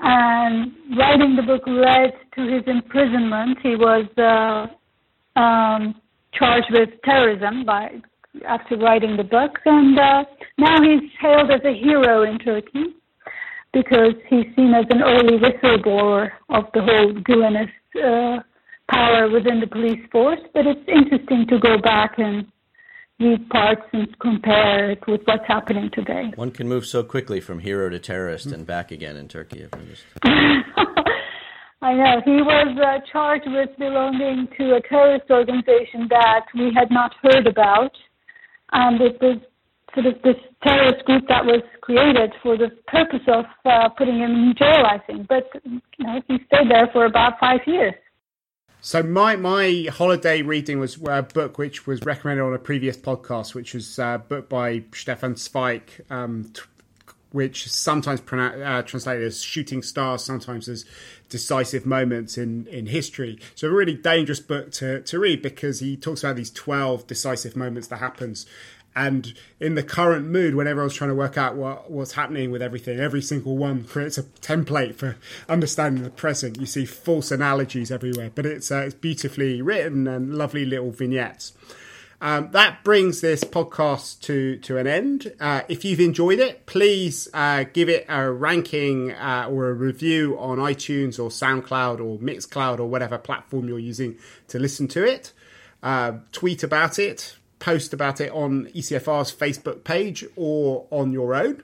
And 0.00 0.72
writing 0.98 1.36
the 1.36 1.42
book 1.42 1.62
led 1.66 2.12
to 2.36 2.52
his 2.52 2.62
imprisonment. 2.66 3.58
He 3.62 3.76
was 3.76 4.06
uh, 4.18 5.40
um, 5.40 5.94
charged 6.34 6.70
with 6.70 6.90
terrorism 7.04 7.64
by 7.64 7.90
after 8.46 8.76
writing 8.76 9.16
the 9.16 9.24
book, 9.24 9.52
and 9.64 9.98
uh, 9.98 10.24
now 10.58 10.82
he's 10.82 11.08
hailed 11.20 11.50
as 11.52 11.60
a 11.64 11.72
hero 11.72 12.24
in 12.24 12.38
Turkey 12.38 12.96
because 13.72 14.14
he's 14.28 14.46
seen 14.56 14.74
as 14.74 14.84
an 14.90 15.02
early 15.02 15.38
whistleblower 15.38 16.30
of 16.50 16.64
the 16.74 16.82
whole 16.82 17.12
Gulenist 17.14 17.70
uh, 17.96 18.42
power 19.24 19.32
within 19.32 19.60
the 19.60 19.66
police 19.66 20.00
force, 20.10 20.40
but 20.52 20.66
it's 20.66 20.80
interesting 20.88 21.46
to 21.48 21.58
go 21.58 21.78
back 21.78 22.14
and 22.18 22.46
read 23.20 23.48
parts 23.48 23.82
and 23.92 24.18
compare 24.18 24.90
it 24.90 25.06
with 25.06 25.20
what's 25.24 25.46
happening 25.46 25.90
today. 25.92 26.32
One 26.34 26.50
can 26.50 26.68
move 26.68 26.86
so 26.86 27.02
quickly 27.02 27.40
from 27.40 27.60
hero 27.60 27.88
to 27.88 27.98
terrorist 27.98 28.46
and 28.46 28.66
back 28.66 28.90
again 28.90 29.16
in 29.16 29.28
Turkey. 29.28 29.66
I 31.82 31.92
know. 31.92 32.22
He 32.24 32.40
was 32.40 32.78
uh, 32.82 32.98
charged 33.12 33.46
with 33.46 33.68
belonging 33.78 34.48
to 34.58 34.76
a 34.76 34.80
terrorist 34.88 35.30
organization 35.30 36.06
that 36.08 36.46
we 36.54 36.72
had 36.74 36.90
not 36.90 37.12
heard 37.22 37.46
about. 37.46 37.92
And 38.72 39.00
it 39.00 39.20
was 39.20 39.38
sort 39.92 40.06
of 40.06 40.14
this 40.22 40.36
terrorist 40.62 41.04
group 41.04 41.24
that 41.28 41.44
was 41.44 41.62
created 41.82 42.32
for 42.42 42.56
the 42.56 42.70
purpose 42.88 43.20
of 43.28 43.44
uh, 43.66 43.90
putting 43.90 44.18
him 44.18 44.30
in 44.30 44.54
jail, 44.58 44.84
I 44.86 44.98
think. 45.06 45.28
But 45.28 45.50
you 45.64 45.80
know, 46.00 46.22
he 46.26 46.38
stayed 46.46 46.70
there 46.70 46.88
for 46.92 47.04
about 47.04 47.34
five 47.38 47.60
years. 47.66 47.94
So 48.84 49.02
my 49.02 49.34
my 49.36 49.86
holiday 49.90 50.42
reading 50.42 50.78
was 50.78 50.98
a 51.08 51.22
book 51.22 51.56
which 51.56 51.86
was 51.86 52.02
recommended 52.02 52.42
on 52.42 52.52
a 52.52 52.58
previous 52.58 52.98
podcast, 52.98 53.54
which 53.54 53.72
was 53.72 53.98
a 53.98 54.22
book 54.28 54.50
by 54.50 54.84
Stefan 54.92 55.36
Zweig, 55.36 55.90
um, 56.10 56.50
t- 56.52 56.60
which 57.32 57.70
sometimes 57.70 58.20
uh, 58.30 58.82
translated 58.82 59.26
as 59.26 59.40
"shooting 59.40 59.80
stars," 59.80 60.22
sometimes 60.22 60.68
as 60.68 60.84
"decisive 61.30 61.86
moments 61.86 62.36
in 62.36 62.66
in 62.66 62.84
history." 62.84 63.38
So 63.54 63.68
a 63.68 63.72
really 63.72 63.94
dangerous 63.94 64.40
book 64.40 64.70
to 64.72 65.00
to 65.00 65.18
read 65.18 65.40
because 65.40 65.80
he 65.80 65.96
talks 65.96 66.22
about 66.22 66.36
these 66.36 66.50
twelve 66.50 67.06
decisive 67.06 67.56
moments 67.56 67.88
that 67.88 68.00
happens 68.00 68.44
and 68.96 69.34
in 69.58 69.74
the 69.74 69.82
current 69.82 70.26
mood, 70.26 70.54
when 70.54 70.66
everyone's 70.66 70.94
trying 70.94 71.10
to 71.10 71.16
work 71.16 71.36
out 71.36 71.56
what, 71.56 71.90
what's 71.90 72.12
happening 72.12 72.50
with 72.50 72.62
everything, 72.62 73.00
every 73.00 73.22
single 73.22 73.56
one 73.56 73.84
creates 73.84 74.18
a 74.18 74.22
template 74.22 74.94
for 74.94 75.16
understanding 75.48 76.04
the 76.04 76.10
present. 76.10 76.60
You 76.60 76.66
see 76.66 76.84
false 76.84 77.30
analogies 77.30 77.90
everywhere, 77.90 78.30
but 78.34 78.46
it's, 78.46 78.70
uh, 78.70 78.84
it's 78.86 78.94
beautifully 78.94 79.62
written 79.62 80.06
and 80.06 80.34
lovely 80.34 80.64
little 80.64 80.92
vignettes. 80.92 81.52
Um, 82.20 82.52
that 82.52 82.84
brings 82.84 83.20
this 83.20 83.44
podcast 83.44 84.20
to, 84.22 84.56
to 84.58 84.78
an 84.78 84.86
end. 84.86 85.32
Uh, 85.40 85.62
if 85.68 85.84
you've 85.84 86.00
enjoyed 86.00 86.38
it, 86.38 86.64
please 86.64 87.28
uh, 87.34 87.64
give 87.72 87.88
it 87.88 88.06
a 88.08 88.30
ranking 88.30 89.12
uh, 89.12 89.48
or 89.50 89.68
a 89.68 89.74
review 89.74 90.38
on 90.38 90.58
iTunes 90.58 91.18
or 91.18 91.28
SoundCloud 91.28 91.98
or 92.00 92.18
Mixcloud 92.18 92.78
or 92.78 92.86
whatever 92.86 93.18
platform 93.18 93.68
you're 93.68 93.78
using 93.78 94.16
to 94.48 94.58
listen 94.58 94.88
to 94.88 95.04
it. 95.04 95.32
Uh, 95.82 96.12
tweet 96.32 96.62
about 96.62 96.98
it, 96.98 97.36
post 97.64 97.94
about 97.94 98.20
it 98.20 98.30
on 98.30 98.66
ECFR's 98.74 99.32
Facebook 99.32 99.84
page 99.84 100.24
or 100.36 100.86
on 100.90 101.12
your 101.12 101.34
own. 101.34 101.62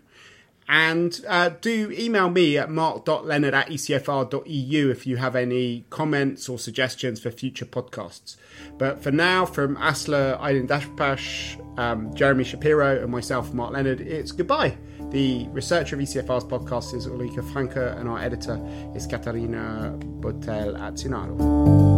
And 0.66 1.20
uh, 1.28 1.50
do 1.60 1.90
email 1.90 2.30
me 2.30 2.56
at 2.56 2.70
mark.leonard 2.70 3.54
at 3.54 3.68
ecfr.eu 3.68 4.90
if 4.90 5.06
you 5.06 5.16
have 5.16 5.34
any 5.34 5.84
comments 5.90 6.48
or 6.48 6.58
suggestions 6.58 7.20
for 7.20 7.30
future 7.30 7.66
podcasts. 7.66 8.36
But 8.78 9.02
for 9.02 9.10
now, 9.10 9.44
from 9.44 9.76
Aslı 9.76 10.38
Aydın 10.40 10.68
Taşbaş, 10.68 11.58
um, 11.76 12.16
Jeremy 12.16 12.44
Shapiro, 12.44 13.02
and 13.02 13.10
myself, 13.10 13.52
Mark 13.52 13.72
Leonard, 13.72 14.00
it's 14.00 14.30
goodbye. 14.30 14.78
The 15.10 15.48
researcher 15.52 15.96
of 15.96 16.02
ECFR's 16.02 16.44
podcast 16.44 16.94
is 16.94 17.08
Ulrike 17.08 17.42
Franke, 17.52 17.98
and 17.98 18.08
our 18.08 18.20
editor 18.20 18.60
is 18.94 19.08
Katarina 19.08 19.98
Botel 20.20 20.78
Atzinaro. 20.78 21.89